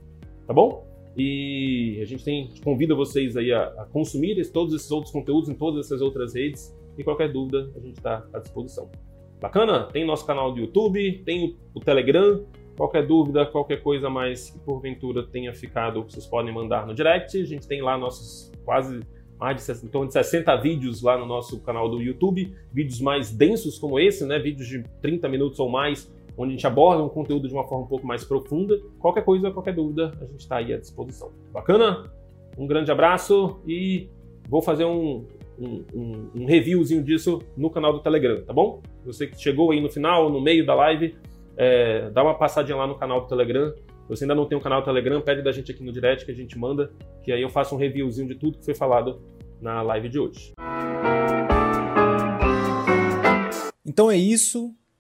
tá 0.46 0.52
bom? 0.52 0.85
E 1.16 1.98
a 2.02 2.04
gente 2.04 2.22
tem, 2.22 2.50
convida 2.62 2.94
vocês 2.94 3.36
aí 3.36 3.52
a, 3.52 3.64
a 3.78 3.86
consumir 3.86 4.36
todos 4.50 4.74
esses 4.74 4.90
outros 4.90 5.12
conteúdos 5.12 5.48
em 5.48 5.54
todas 5.54 5.86
essas 5.86 6.00
outras 6.00 6.34
redes. 6.34 6.76
E 6.98 7.04
qualquer 7.04 7.32
dúvida, 7.32 7.70
a 7.74 7.80
gente 7.80 7.96
está 7.96 8.26
à 8.32 8.38
disposição. 8.38 8.90
Bacana? 9.40 9.84
Tem 9.84 10.04
nosso 10.04 10.26
canal 10.26 10.52
do 10.52 10.60
YouTube, 10.60 11.22
tem 11.24 11.44
o, 11.44 11.78
o 11.78 11.80
Telegram. 11.80 12.44
Qualquer 12.76 13.06
dúvida, 13.06 13.46
qualquer 13.46 13.82
coisa 13.82 14.10
mais 14.10 14.50
que 14.50 14.58
porventura 14.58 15.22
tenha 15.26 15.54
ficado, 15.54 16.02
vocês 16.02 16.26
podem 16.26 16.52
mandar 16.52 16.86
no 16.86 16.94
direct. 16.94 17.40
A 17.40 17.44
gente 17.44 17.66
tem 17.66 17.80
lá 17.80 17.96
nossos 17.96 18.52
quase 18.64 19.00
mais 19.38 19.66
de 19.66 19.86
em 19.86 19.88
torno 19.88 20.08
de 20.08 20.14
60 20.14 20.56
vídeos 20.56 21.02
lá 21.02 21.18
no 21.18 21.26
nosso 21.26 21.60
canal 21.60 21.88
do 21.88 22.00
YouTube, 22.00 22.54
vídeos 22.72 23.00
mais 23.00 23.30
densos 23.30 23.78
como 23.78 23.98
esse, 23.98 24.24
né? 24.26 24.38
Vídeos 24.38 24.66
de 24.66 24.82
30 25.02 25.28
minutos 25.28 25.58
ou 25.58 25.68
mais, 25.68 26.10
onde 26.36 26.50
a 26.50 26.52
gente 26.52 26.66
aborda 26.66 27.02
um 27.02 27.08
conteúdo 27.08 27.48
de 27.48 27.54
uma 27.54 27.64
forma 27.64 27.84
um 27.84 27.88
pouco 27.88 28.06
mais 28.06 28.24
profunda. 28.24 28.78
Qualquer 28.98 29.24
coisa, 29.24 29.50
qualquer 29.50 29.74
dúvida, 29.74 30.12
a 30.20 30.24
gente 30.26 30.40
está 30.40 30.56
aí 30.56 30.72
à 30.72 30.78
disposição. 30.78 31.30
Bacana? 31.52 32.10
Um 32.58 32.66
grande 32.66 32.90
abraço 32.90 33.60
e 33.66 34.08
vou 34.48 34.62
fazer 34.62 34.84
um, 34.84 35.26
um, 35.58 35.84
um, 35.94 36.30
um, 36.34 36.46
reviewzinho 36.46 37.02
disso 37.02 37.42
no 37.56 37.70
canal 37.70 37.92
do 37.92 38.00
Telegram, 38.00 38.42
tá 38.42 38.52
bom? 38.52 38.82
Você 39.04 39.26
que 39.26 39.40
chegou 39.40 39.70
aí 39.70 39.80
no 39.80 39.90
final, 39.90 40.30
no 40.30 40.40
meio 40.40 40.64
da 40.64 40.74
live, 40.74 41.16
é, 41.56 42.10
dá 42.10 42.22
uma 42.22 42.34
passadinha 42.34 42.76
lá 42.76 42.86
no 42.86 42.96
canal 42.96 43.22
do 43.22 43.26
Telegram. 43.26 43.74
Se 43.74 44.08
você 44.08 44.24
ainda 44.24 44.34
não 44.34 44.46
tem 44.46 44.56
um 44.56 44.60
canal 44.60 44.80
do 44.80 44.84
Telegram, 44.84 45.20
pede 45.20 45.42
da 45.42 45.52
gente 45.52 45.70
aqui 45.70 45.82
no 45.82 45.92
direct 45.92 46.24
que 46.24 46.30
a 46.30 46.34
gente 46.34 46.58
manda, 46.58 46.92
que 47.24 47.32
aí 47.32 47.42
eu 47.42 47.48
faço 47.48 47.74
um 47.74 47.78
reviewzinho 47.78 48.28
de 48.28 48.34
tudo 48.36 48.58
que 48.58 48.64
foi 48.64 48.74
falado 48.74 49.20
na 49.60 49.82
live 49.82 50.08
de 50.08 50.18
hoje. 50.18 50.52
Então 53.84 54.10
é 54.10 54.16
isso. 54.16 54.74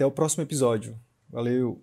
Até 0.00 0.06
o 0.06 0.10
próximo 0.10 0.42
episódio. 0.42 0.96
Valeu! 1.28 1.78